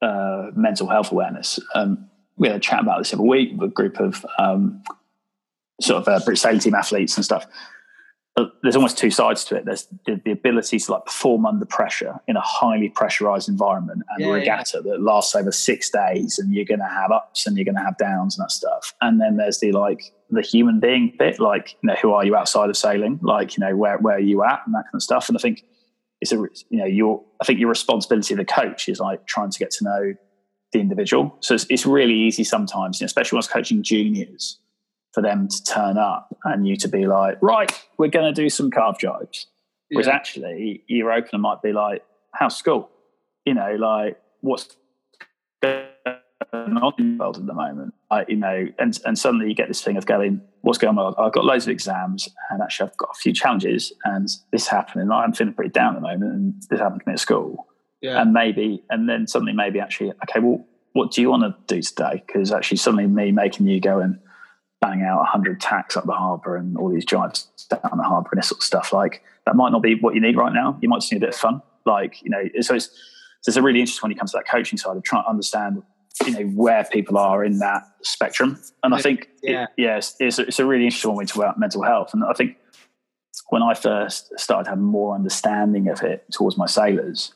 [0.00, 1.58] uh, mental health awareness.
[1.74, 4.82] Um, we had a chat about this every week with a group of um,
[5.80, 7.46] sort of uh, British sailing team athletes and stuff
[8.38, 9.64] Uh, there's almost two sides to it.
[9.64, 14.20] There's the, the, ability to like perform under pressure in a highly pressurized environment and
[14.20, 14.92] yeah, a regatta yeah.
[14.92, 17.82] that lasts over six days, and you're going to have ups and you're going to
[17.82, 18.94] have downs and that stuff.
[19.00, 22.36] And then there's the like the human being bit, like you know, who are you
[22.36, 23.18] outside of sailing?
[23.22, 25.28] Like you know, where where are you at and that kind of stuff.
[25.28, 25.64] And I think
[26.20, 29.50] it's a you know your I think your responsibility of the coach is like trying
[29.50, 30.14] to get to know
[30.72, 31.36] the individual.
[31.40, 34.58] So it's, it's really easy sometimes, you know, especially when I was coaching juniors
[35.12, 38.48] for them to turn up and you to be like, right, we're going to do
[38.48, 39.46] some carve jibes.
[39.90, 39.96] Yeah.
[39.96, 42.04] Whereas actually, your opener might be like,
[42.34, 42.90] how's school?
[43.44, 44.76] You know, like, what's
[45.62, 45.86] going
[46.52, 47.94] on in the world at the moment?
[48.10, 51.14] I, you know, and, and suddenly you get this thing of going, what's going on?
[51.18, 55.02] I've got loads of exams and actually I've got a few challenges and this happened
[55.02, 57.66] and I'm feeling pretty down at the moment and this happened to me at school.
[58.00, 58.20] Yeah.
[58.20, 61.82] And maybe, and then suddenly maybe actually, okay, well, what do you want to do
[61.82, 62.22] today?
[62.26, 64.18] Because actually suddenly me making you go and
[64.80, 68.38] bang out 100 tacks up the harbour and all these drives down the harbour and
[68.38, 68.92] this sort of stuff.
[68.92, 70.78] Like that might not be what you need right now.
[70.80, 71.62] You might just need a bit of fun.
[71.84, 72.86] Like, you know, so it's,
[73.40, 75.28] so it's a really interesting when it comes to that coaching side of trying to
[75.28, 75.82] understand,
[76.24, 78.60] you know, where people are in that spectrum.
[78.82, 81.58] And I think, yeah, it, yeah it's, it's, a, it's a really interesting one about
[81.58, 82.10] mental health.
[82.12, 82.56] And I think
[83.48, 87.32] when I first started having more understanding of it towards my sailors,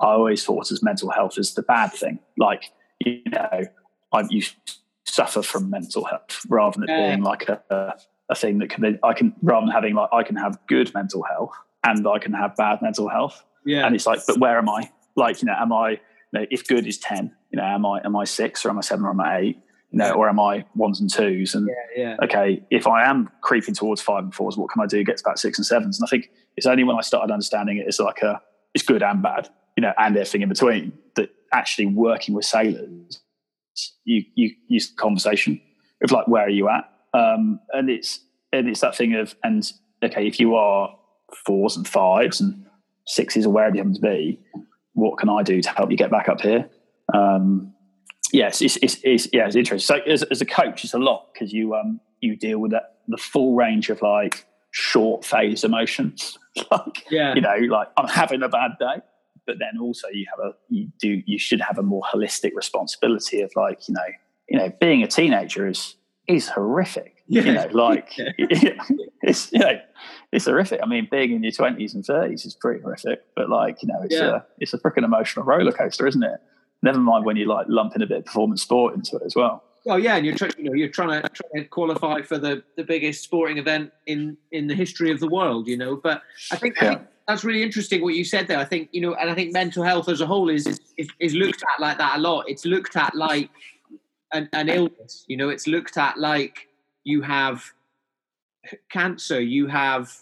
[0.00, 2.18] I always thought as mental health as the bad thing.
[2.36, 3.66] Like, you know,
[4.12, 4.54] I've used
[5.04, 7.10] suffer from mental health rather than yeah.
[7.10, 7.94] being like a,
[8.28, 10.92] a thing that can be, I can, rather than having like, I can have good
[10.94, 11.52] mental health
[11.84, 13.44] and I can have bad mental health.
[13.64, 13.86] Yeah.
[13.86, 14.90] And it's like, but where am I?
[15.16, 15.98] Like, you know, am I, you
[16.32, 18.80] know, if good is 10, you know, am I, am I six or am I
[18.80, 19.58] seven or am I eight?
[19.90, 21.54] You know, or am I ones and twos?
[21.54, 22.16] And yeah, yeah.
[22.24, 25.04] okay, if I am creeping towards five and fours, what can I do?
[25.04, 26.00] Get to about six and sevens.
[26.00, 28.40] And I think it's only when I started understanding it, it's like a,
[28.72, 33.20] it's good and bad, you know, and everything in between that actually working with sailors
[34.04, 35.60] you you use the conversation
[36.02, 38.20] of like where are you at um, and it's
[38.52, 40.94] and it's that thing of and okay if you are
[41.46, 42.66] fours and fives and
[43.06, 44.40] sixes or wherever you happen to be
[44.94, 46.68] what can i do to help you get back up here
[47.14, 47.72] um,
[48.32, 49.96] Yes, it's, it's, it's yeah, it's interesting.
[49.96, 52.96] So as, as a coach, it's a lot because you um you deal with that,
[53.06, 56.38] the full range of like short phase emotions.
[56.70, 57.34] like yeah.
[57.34, 59.02] you know, like I'm having a bad day,
[59.46, 63.40] but then also you have a you do you should have a more holistic responsibility
[63.40, 64.06] of like you know
[64.48, 65.96] you know being a teenager is
[66.28, 67.24] is horrific.
[67.26, 67.42] Yeah.
[67.42, 69.80] You know, like it's you know
[70.32, 70.80] it's horrific.
[70.82, 74.00] I mean, being in your twenties and thirties is pretty horrific, but like you know,
[74.02, 74.36] it's yeah.
[74.36, 76.40] a it's a freaking emotional roller coaster, isn't it?
[76.82, 79.36] Never mind when you like lump in a bit of performance sport into it as
[79.36, 79.62] well.
[79.84, 82.62] Well, yeah, and you're trying, you know, you're trying to, trying to qualify for the,
[82.76, 85.96] the biggest sporting event in, in the history of the world, you know.
[85.96, 86.22] But
[86.52, 86.82] I think, yeah.
[86.82, 88.58] I think that's really interesting what you said there.
[88.58, 90.66] I think you know, and I think mental health as a whole is
[90.96, 92.44] is, is looked at like that a lot.
[92.48, 93.50] It's looked at like
[94.32, 95.24] an, an illness.
[95.28, 96.68] You know, it's looked at like
[97.04, 97.64] you have
[98.90, 100.12] cancer, you have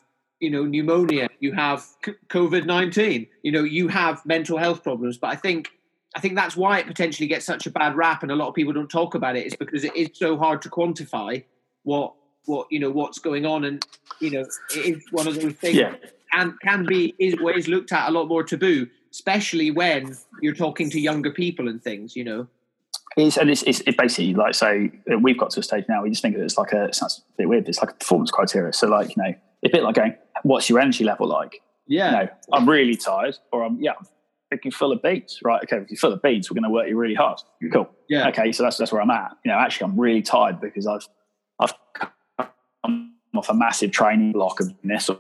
[0.40, 1.86] you know pneumonia, you have
[2.28, 3.26] COVID nineteen.
[3.42, 5.18] You know, you have mental health problems.
[5.18, 5.70] But I think
[6.14, 8.54] I think that's why it potentially gets such a bad rap, and a lot of
[8.54, 9.46] people don't talk about it.
[9.46, 11.44] Is because it is so hard to quantify
[11.84, 12.14] what
[12.46, 13.86] what you know what's going on, and
[14.20, 14.44] you know
[14.74, 15.76] it is one of those things.
[15.76, 15.94] Yeah.
[16.32, 20.90] And can be is is looked at a lot more taboo, especially when you're talking
[20.90, 22.16] to younger people and things.
[22.16, 22.46] You know.
[23.16, 26.04] It's, and it's, it's it basically like so uh, we've got to a stage now
[26.04, 27.80] we just think of it as like a it sounds a bit weird but it's
[27.80, 30.14] like a performance criteria so like you know it's a bit like going
[30.44, 33.94] what's your energy level like yeah you know, i'm really tired or i'm yeah
[34.64, 35.62] you're full of beats, right?
[35.62, 37.38] Okay, if you're full of beats, we're going to work you really hard.
[37.72, 37.88] Cool.
[38.08, 38.28] Yeah.
[38.28, 39.36] Okay, so that's that's where I'm at.
[39.44, 41.06] You know, actually, I'm really tired because I've
[41.58, 41.74] I've
[42.74, 45.10] come off a massive training block of this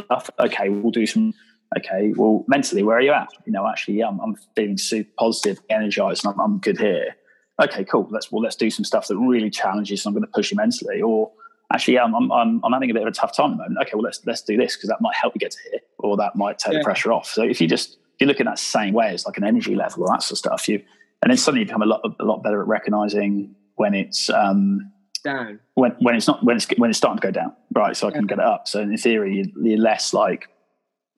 [0.00, 0.30] stuff.
[0.38, 1.34] Okay, we'll do some.
[1.78, 3.28] Okay, well, mentally, where are you at?
[3.46, 7.16] You know, actually, yeah, I'm, I'm feeling super positive, energized, and I'm, I'm good here.
[7.62, 8.08] Okay, cool.
[8.10, 10.04] Let's well, let's do some stuff that really challenges.
[10.04, 11.30] And I'm going to push you mentally, or
[11.72, 13.78] actually, yeah, I'm, I'm, I'm having a bit of a tough time at the moment.
[13.82, 16.16] Okay, well, let's let's do this because that might help you get to here, or
[16.16, 16.78] that might take yeah.
[16.80, 17.26] the pressure off.
[17.26, 19.74] So if you just if you look at that same way it's like an energy
[19.74, 20.82] level or that sort of stuff, you
[21.22, 24.92] and then suddenly you become a lot a lot better at recognizing when it's um,
[25.24, 28.06] down when when it's not when it's when it's starting to go down right so
[28.06, 30.48] i can get it up so in theory you're less like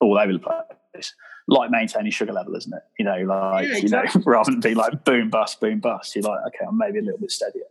[0.01, 1.15] all over the place
[1.49, 4.21] like maintaining sugar level isn't it you know like yeah, exactly.
[4.21, 6.99] you know rather than be like boom bust boom bust you're like okay i'm maybe
[6.99, 7.63] a little bit steadier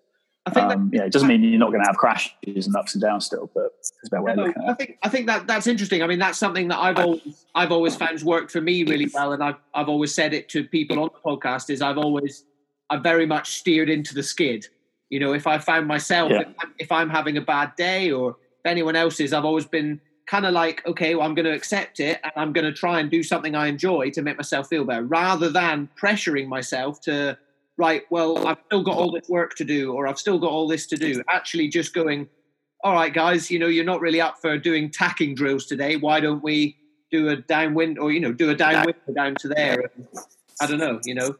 [0.48, 2.76] I think um, that, yeah, it doesn't mean you're not going to have crashes and
[2.76, 5.26] ups and downs still, but it's about way no, looking at I think I think
[5.26, 6.04] that that's interesting.
[6.04, 9.34] I mean, that's something that I've always I've always found worked for me really well,
[9.34, 11.72] and I've I've always said it to people on the podcast.
[11.72, 12.46] Is I've always
[12.92, 14.68] I've very much steered into the skid.
[15.10, 16.44] You know, if I found myself yeah.
[16.80, 20.46] if I'm having a bad day or if anyone else is, I've always been kind
[20.46, 23.12] of like, okay, well, I'm going to accept it and I'm going to try and
[23.12, 27.38] do something I enjoy to make myself feel better, rather than pressuring myself to
[27.78, 30.68] right, well, I've still got all this work to do, or I've still got all
[30.68, 31.22] this to do.
[31.30, 32.28] Actually, just going,
[32.84, 35.98] all right, guys, you know, you're not really up for doing tacking drills today.
[35.98, 36.78] Why don't we
[37.12, 39.92] do a downwind, or you know, do a downwind down to there?
[39.94, 40.08] And,
[40.62, 41.36] I don't know, you know,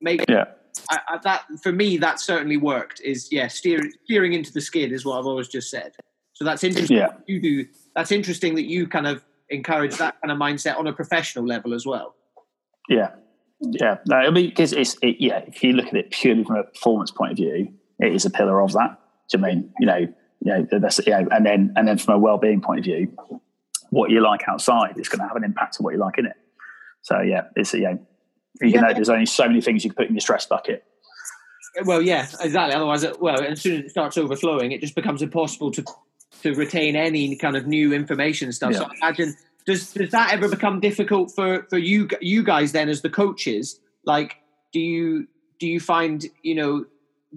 [0.00, 0.46] make yeah.
[0.90, 3.00] I, I, that for me, that certainly worked.
[3.00, 5.92] Is yeah, steering steering into the skid is what I've always just said.
[6.32, 6.96] So that's interesting.
[6.96, 7.12] Yeah.
[7.26, 7.66] You do.
[7.94, 11.74] That's interesting that you kind of encourage that kind of mindset on a professional level
[11.74, 12.14] as well.
[12.88, 13.10] Yeah,
[13.60, 15.38] yeah, no, I mean, because it's it, yeah.
[15.46, 18.30] If you look at it purely from a performance point of view, it is a
[18.30, 18.98] pillar of that.
[19.30, 20.12] Do you mean you know you
[20.42, 23.12] know that's you know, and then and then from a well-being point of view,
[23.90, 26.26] what you like outside is going to have an impact on what you like in
[26.26, 26.36] it.
[27.02, 28.06] So yeah, it's you know,
[28.60, 28.80] you yeah.
[28.80, 30.84] know there's only so many things you can put in your stress bucket.
[31.84, 32.74] Well, yeah, exactly.
[32.74, 35.84] Otherwise, it, well, as soon as it starts overflowing, it just becomes impossible to
[36.42, 38.72] to retain any kind of new information stuff.
[38.72, 38.78] Yeah.
[38.78, 39.36] So I imagine
[39.66, 43.80] does does that ever become difficult for for you you guys then as the coaches?
[44.04, 44.36] Like,
[44.72, 45.26] do you
[45.58, 46.86] do you find you know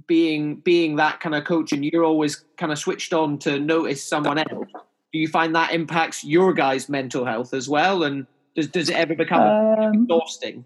[0.06, 4.04] being being that kind of coach and you're always kind of switched on to notice
[4.04, 4.68] someone else?
[5.14, 8.04] Do you find that impacts your guys' mental health as well?
[8.04, 9.42] And does does it ever become
[9.80, 10.66] um, exhausting?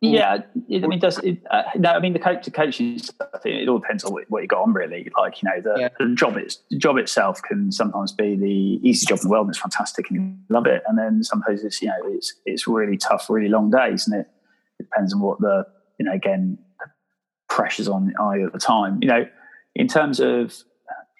[0.00, 1.90] Yeah, I mean, does it, uh, no?
[1.90, 3.44] I mean, the coach, the coaching stuff.
[3.44, 5.10] It all depends on what, what you got on, really.
[5.18, 5.88] Like, you know, the, yeah.
[5.98, 9.46] the job it's, the job itself can sometimes be the easy job in the world,
[9.46, 10.84] and it's fantastic, and you love it.
[10.86, 14.28] And then sometimes it's, you know, it's it's really tough, really long days, and it,
[14.78, 15.66] it depends on what the,
[15.98, 16.58] you know, again,
[17.48, 19.00] pressures on the eye at the time.
[19.02, 19.26] You know,
[19.74, 20.56] in terms of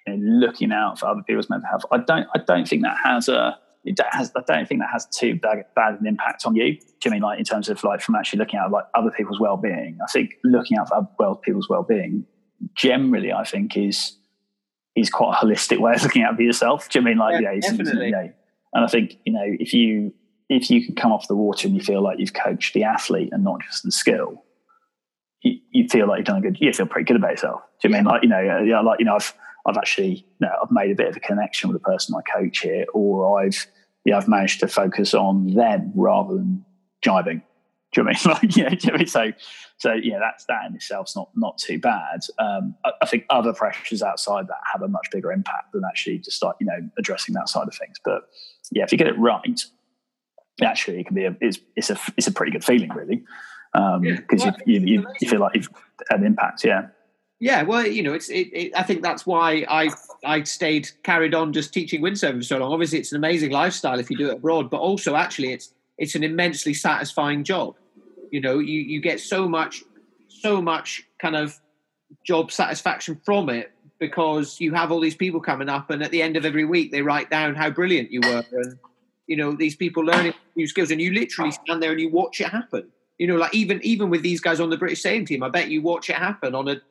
[0.07, 2.95] you know, looking out for other people's mental health, I don't, I don't think that
[3.03, 3.57] has a
[3.89, 6.75] it has, I don't think that has too bad, bad an impact on you.
[6.75, 9.39] Do you mean like in terms of like from actually looking at like other people's
[9.39, 9.97] well being?
[10.03, 12.25] I think looking out for other well, people's well being
[12.75, 14.15] generally, I think is
[14.95, 16.89] is quite a holistic way of looking out for yourself.
[16.89, 18.07] Do you mean like yeah, yeah definitely?
[18.07, 18.33] You know,
[18.73, 20.13] and I think you know if you
[20.49, 23.29] if you can come off the water and you feel like you've coached the athlete
[23.31, 24.43] and not just the skill,
[25.41, 26.57] you, you feel like you've done a good.
[26.59, 27.61] You feel pretty good about yourself.
[27.81, 28.01] Do you yeah.
[28.01, 29.33] mean like you know yeah like you know I've
[29.65, 32.21] I've actually, you know, I've made a bit of a connection with the person I
[32.37, 33.67] coach here, or I've,
[34.09, 36.65] yeah, I've managed to focus on them rather than
[37.05, 37.43] jibing.
[37.91, 38.39] Do you know what I mean?
[38.41, 39.07] Like, yeah, do you know I mean?
[39.07, 39.31] So,
[39.77, 42.21] so yeah, that's that in itself's not not too bad.
[42.39, 46.17] Um, I, I, think other pressures outside that have a much bigger impact than actually
[46.19, 47.97] just start, you know, addressing that side of things.
[48.03, 48.23] But
[48.71, 49.61] yeah, if you get it right,
[50.63, 53.23] actually, it can be a it's it's a it's a pretty good feeling, really,
[53.73, 55.69] because um, yeah, well, you, you, you, you feel like you've
[56.09, 56.63] had an impact.
[56.63, 56.87] Yeah.
[57.41, 58.29] Yeah, well, you know, it's.
[58.29, 59.89] It, it, I think that's why I
[60.25, 62.71] I stayed carried on just teaching windsurfing for so long.
[62.71, 66.15] Obviously, it's an amazing lifestyle if you do it abroad, but also actually, it's it's
[66.15, 67.75] an immensely satisfying job.
[68.31, 69.83] You know, you you get so much
[70.27, 71.59] so much kind of
[72.25, 76.21] job satisfaction from it because you have all these people coming up, and at the
[76.21, 78.77] end of every week, they write down how brilliant you were, and
[79.27, 82.39] you know these people learning new skills, and you literally stand there and you watch
[82.41, 82.87] it happen.
[83.17, 85.69] You know, like even even with these guys on the British sailing team, I bet
[85.69, 86.81] you watch it happen on a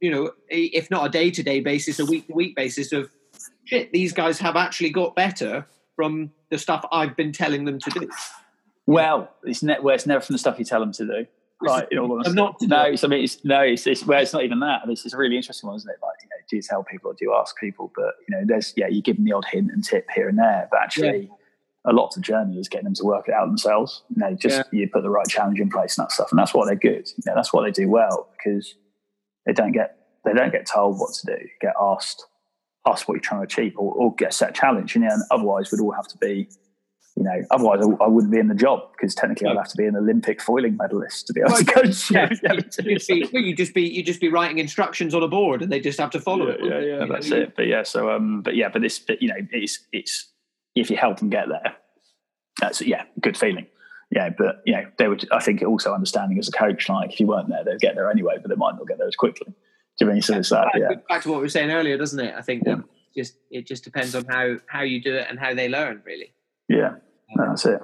[0.00, 3.10] you know, if not a day to day basis, a week to week basis of
[3.64, 7.90] shit, these guys have actually got better from the stuff I've been telling them to
[7.90, 8.08] do.
[8.86, 11.26] Well, it's, ne- well, it's never from the stuff you tell them to do.
[11.60, 12.34] Right, in all honesty.
[12.34, 14.82] Not no, it's, I mean, it's, no, it's, it's, well, it's not even that.
[14.82, 15.96] I mean, it's, it's a really interesting one, isn't it?
[16.00, 17.92] Like, you know, do you tell people or do you ask people?
[17.96, 20.38] But, you know, there's, yeah, you give them the odd hint and tip here and
[20.38, 21.90] there, but actually, yeah.
[21.90, 24.02] a lot of the journey is getting them to work it out themselves.
[24.08, 24.80] You know, just yeah.
[24.80, 26.30] you put the right challenge in place and that stuff.
[26.30, 27.08] And that's why they're good.
[27.08, 28.76] You know, that's why they do well because
[29.46, 31.48] they don't get they don't get told what to do.
[31.60, 32.26] Get asked
[32.86, 34.94] asked what you're trying to achieve, or, or get a set challenge.
[34.94, 36.48] You know, and otherwise we'd all have to be,
[37.16, 39.52] you know, otherwise I, I wouldn't be in the job because technically no.
[39.52, 42.10] I'd have to be an Olympic foiling medalist to be able well, to coach.
[42.10, 45.28] Yeah, yeah, you just be, you just be you just be writing instructions on a
[45.28, 46.60] board, and they just have to follow yeah, it.
[46.64, 47.54] Yeah, yeah, that's it.
[47.56, 50.30] But yeah, so um, but yeah, but this, but you know, it's it's
[50.74, 51.76] if you help them get there,
[52.60, 53.66] that's yeah, good feeling
[54.10, 55.28] yeah, but you know, they would.
[55.30, 58.10] I think also understanding as a coach, like if you weren't there, they'd get there
[58.10, 59.52] anyway, but they might not get there as quickly.
[59.98, 60.68] Do you mean so it's that?
[60.74, 60.88] Yeah.
[61.08, 62.34] Back to what we were saying earlier, doesn't it?
[62.34, 62.74] I think yeah.
[62.74, 66.02] Um, just it just depends on how how you do it and how they learn,
[66.06, 66.32] really.
[66.68, 66.94] Yeah,
[67.36, 67.80] no, um, that's it.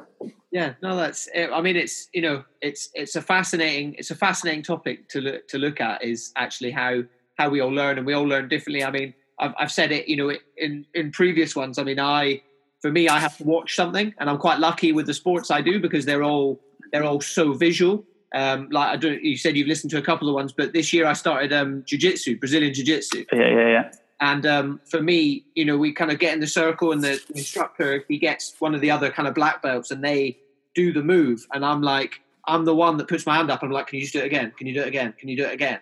[0.51, 1.29] Yeah, no, that's.
[1.35, 5.49] I mean, it's you know, it's it's a fascinating it's a fascinating topic to look
[5.49, 6.03] to look at.
[6.05, 7.03] Is actually how
[7.37, 8.85] how we all learn and we all learn differently.
[8.85, 11.79] I mean, I've I've said it, you know, in in previous ones.
[11.79, 12.43] I mean, I
[12.85, 15.63] for me, I have to watch something, and I'm quite lucky with the sports I
[15.63, 16.61] do because they're all
[16.93, 18.05] they're all so visual.
[18.35, 20.93] Um, like I don't, you said you've listened to a couple of ones, but this
[20.93, 23.25] year I started um, jiu-jitsu, Brazilian jiu-jitsu.
[23.33, 23.93] Yeah, yeah, yeah.
[24.21, 27.19] And um, for me, you know, we kind of get in the circle, and the
[27.35, 30.37] instructor he gets one of the other kind of black belts, and they
[30.75, 33.63] do the move, and I'm like, I'm the one that puts my hand up.
[33.63, 34.53] I'm like, can you just do it again?
[34.59, 35.15] Can you do it again?
[35.19, 35.79] Can you do it again?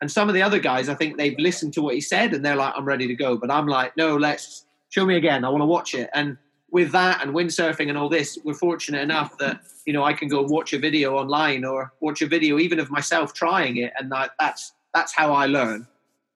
[0.00, 2.42] And some of the other guys, I think they've listened to what he said, and
[2.42, 3.36] they're like, I'm ready to go.
[3.36, 5.44] But I'm like, no, let's show me again.
[5.44, 6.08] I want to watch it.
[6.14, 6.38] And
[6.76, 10.28] with that and windsurfing and all this, we're fortunate enough that you know I can
[10.28, 14.12] go watch a video online or watch a video even of myself trying it, and
[14.12, 15.86] that, that's that's how I learn.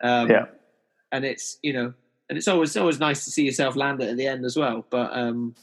[0.03, 0.47] Um, yeah,
[1.13, 1.93] and it's you know,
[2.31, 4.87] and it's always always nice to see yourself land it at the end as well.
[4.89, 5.55] But um,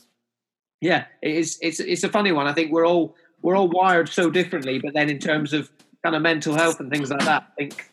[0.80, 2.46] yeah, it is it's it's a funny one.
[2.46, 5.72] I think we're all we're all wired so differently, but then in terms of
[6.04, 7.92] kind of mental health and things like that, I think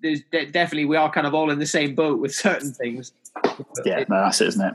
[0.00, 3.12] there's definitely we are kind of all in the same boat with certain things.
[3.84, 4.74] Yeah, no, that's it, isn't it?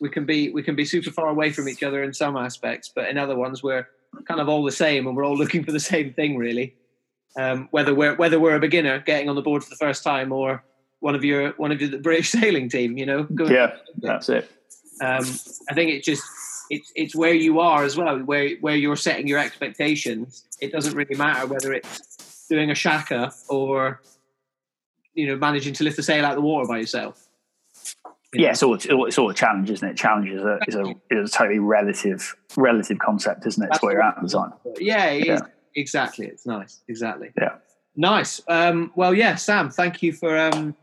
[0.00, 2.90] We can be we can be super far away from each other in some aspects,
[2.94, 3.86] but in other ones we're
[4.26, 6.74] kind of all the same and we're all looking for the same thing really.
[7.36, 10.32] Um, whether we're whether we're a beginner getting on the board for the first time
[10.32, 10.62] or
[11.00, 13.26] one of your one of the British sailing team, you know.
[13.48, 14.50] yeah, that's it.
[15.00, 15.24] Um,
[15.68, 16.22] I think it's just
[16.70, 20.44] it's it's where you are as well, where where you're setting your expectations.
[20.60, 24.00] It doesn't really matter whether it's doing a shaka or
[25.14, 27.23] you know managing to lift the sail out of the water by yourself
[28.34, 29.96] yeah, it's all it's all a challenge, isn't it?
[29.96, 33.70] Challenge is a is a, is a totally relative relative concept, isn't it?
[33.72, 34.52] It's where you're at design.
[34.78, 35.40] Yeah, yeah.
[35.74, 36.26] exactly.
[36.26, 36.82] It's nice.
[36.88, 37.30] Exactly.
[37.40, 37.56] Yeah.
[37.96, 38.40] Nice.
[38.48, 39.70] Um, well, yeah, Sam.
[39.70, 40.74] Thank you for um,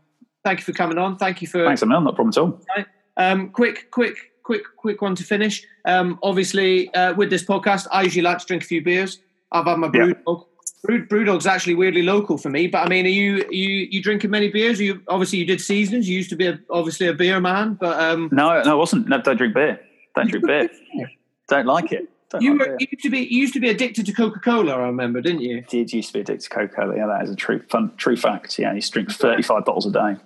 [0.44, 1.16] thank you for coming on.
[1.16, 2.00] Thank you for thanks, Emil.
[2.00, 2.86] Not problem at all.
[3.16, 5.64] Um, quick, quick, quick, quick one to finish.
[5.84, 9.18] Um, obviously, uh, with this podcast, I usually like to drink a few beers.
[9.50, 10.14] I've had my brew yeah.
[10.26, 10.46] dog.
[10.82, 14.02] Brew, Brewdog's actually weirdly local for me, but I mean, are you are you you
[14.02, 14.80] drinking many beers?
[14.80, 16.08] Are you obviously you did seasons.
[16.08, 19.08] You used to be a, obviously a beer man, but um, no, no, I wasn't.
[19.08, 19.80] No, don't drink beer.
[20.16, 20.68] Don't drink beer.
[21.48, 22.08] don't like it.
[22.30, 24.40] Don't you, like were, you used to be you used to be addicted to Coca
[24.40, 24.72] Cola.
[24.72, 25.60] I remember, didn't you?
[25.62, 26.96] Did used to be addicted to Coca Cola.
[26.96, 28.58] Yeah, that is a true fun true fact.
[28.58, 30.16] Yeah, I used to drink thirty five bottles a day.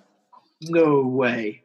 [0.62, 1.64] No way.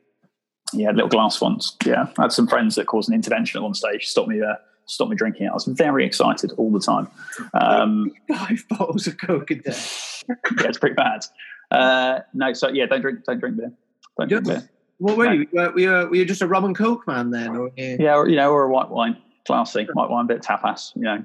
[0.73, 1.77] Yeah, little glass ones.
[1.85, 4.07] Yeah, I had some friends that caused an intervention at one stage.
[4.07, 5.49] Stopped me there stop me drinking it.
[5.49, 7.07] I was very excited all the time.
[7.53, 9.71] Um, Five bottles of Coke a day.
[10.29, 10.35] yeah,
[10.67, 11.25] it's pretty bad.
[11.71, 13.71] Uh, no, so yeah, don't drink, don't drink beer.
[14.17, 14.69] Don't drink beer.
[14.97, 15.31] What were no.
[15.31, 15.47] you?
[15.51, 17.55] Were, were, were you just a rum and coke man then?
[17.55, 20.95] Or, yeah, yeah or, you know, or a white wine, classy white wine, bit tapas.
[20.95, 21.23] You know,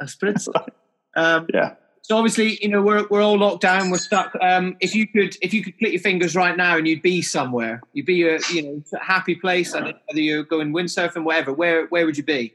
[0.00, 0.68] a spritzer.
[1.14, 1.74] Um, yeah.
[2.02, 3.90] So obviously, you know, we're we're all locked down.
[3.90, 4.34] We're stuck.
[4.40, 7.22] Um, if you could, if you could click your fingers right now and you'd be
[7.22, 9.72] somewhere, you'd be a you know happy place.
[9.72, 11.52] Know whether you're going windsurfing, whatever.
[11.52, 12.54] Where where would you be?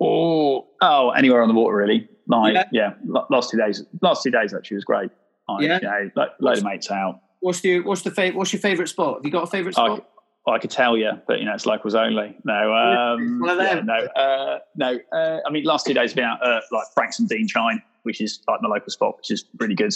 [0.00, 2.08] Oh, oh, anywhere on the water really.
[2.26, 2.94] Like, yeah, yeah
[3.30, 3.82] last two days.
[4.02, 5.10] Last two days actually was great.
[5.48, 7.20] Like, yeah, you know, load of mates out.
[7.40, 8.36] What's your what's the favorite?
[8.36, 9.18] What's your favorite spot?
[9.18, 10.06] Have you got a favorite spot?
[10.48, 12.36] I, I could tell you, but you know, it's locals only.
[12.44, 14.98] No, um, yeah, no, uh, no.
[15.12, 18.20] Uh, I mean, last two days have been out uh, like Branksome Dene Chine, which
[18.20, 19.94] is like my local spot, which is really good.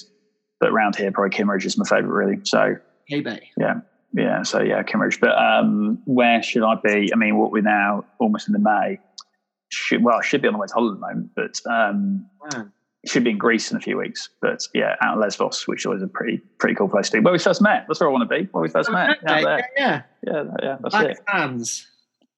[0.61, 2.41] But around here, probably Kimmeridge is my favourite, really.
[2.45, 2.77] So,
[3.07, 3.51] hey, Bay.
[3.59, 3.81] Yeah,
[4.13, 4.43] yeah.
[4.43, 5.21] So yeah, Kimmeridge.
[5.21, 7.11] But um, where should I be?
[7.13, 8.99] I mean, what we're now almost in the May.
[9.71, 12.27] Should, well, I should be on the way to Holland at the moment, but um,
[13.07, 14.29] should be in Greece in a few weeks.
[14.41, 17.21] But yeah, out of Lesbos, which was a pretty pretty cool place to be.
[17.21, 17.85] Where we first met.
[17.89, 18.49] That's where I want to be.
[18.53, 19.11] Where we first oh, met.
[19.27, 19.71] Out there.
[19.77, 20.77] Yeah, yeah, yeah.
[20.81, 21.19] That's back it.
[21.27, 21.87] Hands.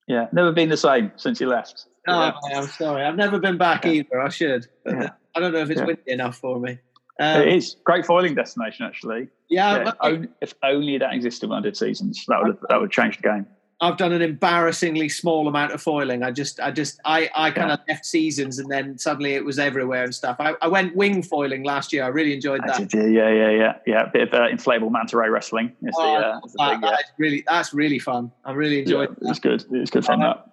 [0.06, 1.86] Yeah, never been the same since you left.
[2.06, 2.58] Oh, yeah.
[2.58, 3.02] I'm sorry.
[3.02, 3.92] I've never been back yeah.
[3.92, 4.20] either.
[4.20, 4.66] I should.
[4.86, 5.10] Yeah.
[5.34, 6.78] I don't know if it's windy enough for me.
[7.18, 9.28] Um, it is great foiling destination, actually.
[9.48, 12.80] Yeah, if, only, if only that existed when I did seasons, that would have, that
[12.80, 13.46] would change the game.
[13.84, 16.22] I've done an embarrassingly small amount of foiling.
[16.22, 19.58] I just, I just, I, I kind of left seasons, and then suddenly it was
[19.58, 20.36] everywhere and stuff.
[20.38, 22.02] I, I went wing foiling last year.
[22.02, 22.94] I really enjoyed that.
[22.94, 24.02] yeah, yeah, yeah, yeah.
[24.04, 25.72] A bit of uh, inflatable manta ray wrestling.
[25.82, 26.90] Is oh, the, uh, the that, thing, yeah.
[26.90, 28.32] that's really, that's really fun.
[28.44, 29.10] I really enjoyed.
[29.20, 29.64] Yeah, it's good.
[29.70, 30.22] It's good fun.
[30.22, 30.46] Uh, that.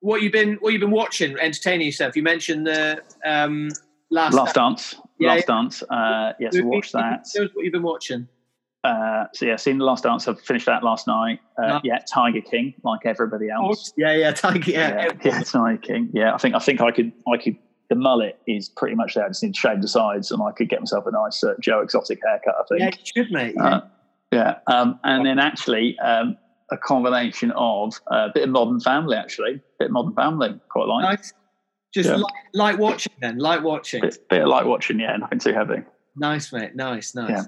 [0.00, 2.14] What you've been, what you've been watching, entertaining yourself?
[2.16, 3.70] You mentioned the um,
[4.10, 4.94] last last dance.
[5.18, 5.82] Yeah, last dance.
[5.82, 7.26] Uh, yes, watch that.
[7.34, 8.28] What you've been watching?
[8.84, 10.28] Uh, so yeah, seen the last dance.
[10.28, 11.40] I've finished that last night.
[11.56, 11.80] Uh, no.
[11.82, 13.92] Yeah, Tiger King, like everybody else.
[13.96, 14.70] Yeah, yeah, Tiger.
[14.70, 15.06] Yeah.
[15.06, 16.10] yeah, yeah, Tiger King.
[16.12, 17.56] Yeah, I think I think I could I could.
[17.88, 19.24] The mullet is pretty much there.
[19.24, 21.54] I just need to shave the sides, and I could get myself a nice uh,
[21.60, 22.54] Joe Exotic haircut.
[22.58, 22.80] I think.
[22.80, 23.54] Yeah, you should, mate.
[23.56, 23.66] Yeah.
[23.66, 23.80] Uh,
[24.30, 26.36] yeah, um, and then actually um,
[26.70, 29.16] a combination of uh, a bit of Modern Family.
[29.16, 30.60] Actually, a bit of Modern Family.
[30.68, 31.18] Quite like.
[31.18, 31.32] Nice.
[31.94, 32.16] Just yeah.
[32.16, 33.38] light, light, watching then.
[33.38, 34.02] Light watching.
[34.02, 35.00] Bit, bit of light watching.
[35.00, 35.82] Yeah, nothing too heavy.
[36.14, 36.76] Nice, mate.
[36.76, 37.30] Nice, nice.
[37.30, 37.44] Yeah.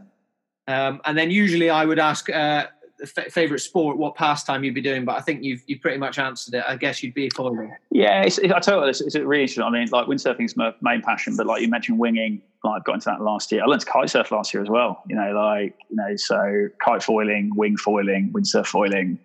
[0.71, 2.67] Um, and then usually I would ask uh,
[3.03, 6.19] f- favorite sport, what pastime you'd be doing, but I think you've you pretty much
[6.19, 6.65] answered it.
[6.67, 7.75] I guess you'd be foiling.
[7.91, 9.65] Yeah, it's, it, I tell you, it's, it's really interesting.
[9.65, 12.85] I mean, like windsurfing is my main passion, but like you mentioned winging, like I
[12.85, 13.63] got into that last year.
[13.63, 15.03] I learned to kite surf last year as well.
[15.09, 19.19] You know, like you know, so kite foiling, wing foiling, windsurf foiling.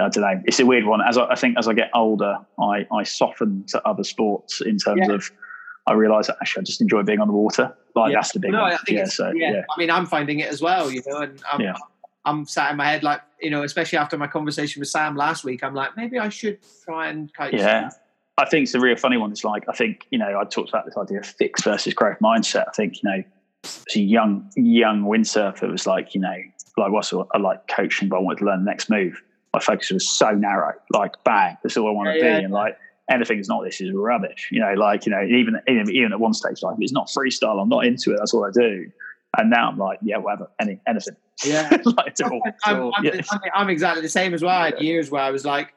[0.00, 0.42] I don't know.
[0.46, 1.00] It's a weird one.
[1.06, 4.78] As I, I think, as I get older, I I soften to other sports in
[4.78, 5.14] terms yeah.
[5.14, 5.30] of.
[5.86, 7.74] I realise that actually I just enjoy being on the water.
[7.94, 8.18] Like yeah.
[8.18, 8.72] that's the big no, one.
[8.72, 9.52] I think yeah, so, yeah.
[9.52, 9.62] yeah.
[9.74, 11.74] I mean, I'm finding it as well, you know, and I'm, yeah.
[12.24, 15.44] I'm sat in my head like, you know, especially after my conversation with Sam last
[15.44, 17.52] week, I'm like, maybe I should try and kite.
[17.52, 17.90] Yeah.
[18.38, 19.30] I think it's a real funny one.
[19.30, 22.18] It's like, I think, you know, I talked about this idea of fixed versus growth
[22.20, 22.64] mindset.
[22.66, 23.22] I think, you know,
[23.64, 26.36] as a young, young windsurfer was like, you know,
[26.76, 29.22] like what's I like coaching, but I wanted to learn the next move.
[29.52, 32.44] My focus was so narrow, like bang, that's all I want to yeah, be.
[32.44, 32.76] And like,
[33.10, 34.48] anything is not this is rubbish.
[34.50, 37.60] You know, like you know, even even, even at one stage, like it's not freestyle.
[37.60, 38.18] I'm not into it.
[38.18, 38.90] That's all I do.
[39.36, 41.16] And now I'm like, yeah, whatever, any anything.
[41.44, 43.20] Yeah, like, all, I'm, I'm, yeah.
[43.54, 44.56] I'm, exactly the same as well.
[44.56, 45.74] I had years where I was like,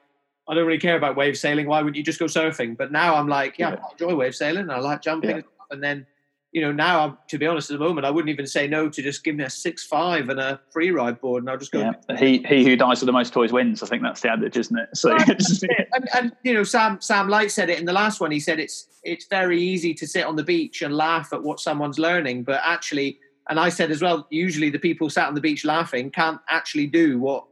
[0.48, 1.68] I don't really care about wave sailing.
[1.68, 2.78] Why wouldn't you just go surfing?
[2.78, 3.76] But now I'm like, yeah, yeah.
[3.84, 4.70] I enjoy wave sailing.
[4.70, 6.06] I like jumping, and then
[6.54, 8.90] you know, now I'm, to be honest, at the moment, I wouldn't even say no
[8.90, 11.72] to just give me a six five and a free ride board, and I'll just
[11.72, 11.80] go.
[11.80, 12.18] Yeah.
[12.18, 13.84] He he who dies with the most toys wins.
[13.84, 14.90] I think that's the adage, isn't it?
[14.94, 18.32] So, and, and, you know, Sam Sam Light said it in the last one.
[18.32, 21.60] He said it's it's very easy to sit on the beach and laugh at what
[21.60, 23.20] someone's learning, but actually,
[23.50, 26.88] and I said as well, usually the people sat on the beach laughing can't actually
[26.88, 27.46] do what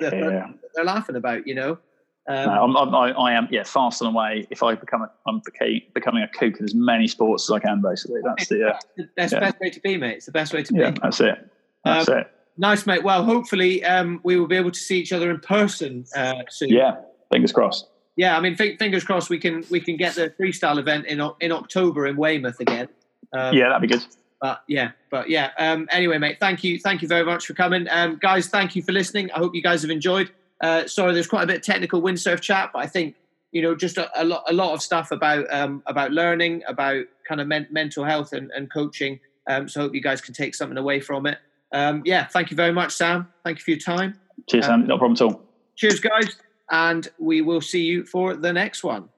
[0.00, 0.48] yeah.
[0.74, 1.46] they're laughing about.
[1.46, 1.78] You know.
[2.28, 4.46] Um, no, I'm, I, I am, yeah, fast and away.
[4.50, 5.42] If I become a, I'm
[5.92, 8.20] becoming a kook in as many sports as I can, basically.
[8.24, 8.78] That's the, uh,
[9.16, 9.40] that's yeah.
[9.40, 10.16] the best way to be, mate.
[10.16, 10.78] It's the best way to be.
[10.78, 10.94] yeah.
[11.02, 11.50] That's it.
[11.84, 12.30] That's um, it.
[12.58, 13.02] Nice, mate.
[13.02, 16.68] Well, hopefully um, we will be able to see each other in person uh, soon.
[16.68, 16.96] Yeah,
[17.32, 17.88] fingers crossed.
[18.16, 21.20] Yeah, I mean, f- fingers crossed we can we can get the freestyle event in
[21.40, 22.88] in October in Weymouth again.
[23.32, 24.04] Um, yeah, that'd be good.
[24.40, 25.50] But yeah, but yeah.
[25.58, 28.48] Um, anyway, mate, thank you, thank you very much for coming, um, guys.
[28.48, 29.30] Thank you for listening.
[29.32, 30.30] I hope you guys have enjoyed.
[30.62, 33.16] Uh, sorry, there's quite a bit of technical windsurf chat, but I think
[33.50, 37.04] you know just a, a lot a lot of stuff about um, about learning, about
[37.28, 39.18] kind of men- mental health and, and coaching.
[39.48, 41.38] Um, so I hope you guys can take something away from it.
[41.72, 43.28] Um, yeah, thank you very much, Sam.
[43.44, 44.18] Thank you for your time.
[44.48, 44.86] Cheers, Sam.
[44.86, 45.42] No problem at all.
[45.74, 46.36] Cheers, guys,
[46.70, 49.08] and we will see you for the next one.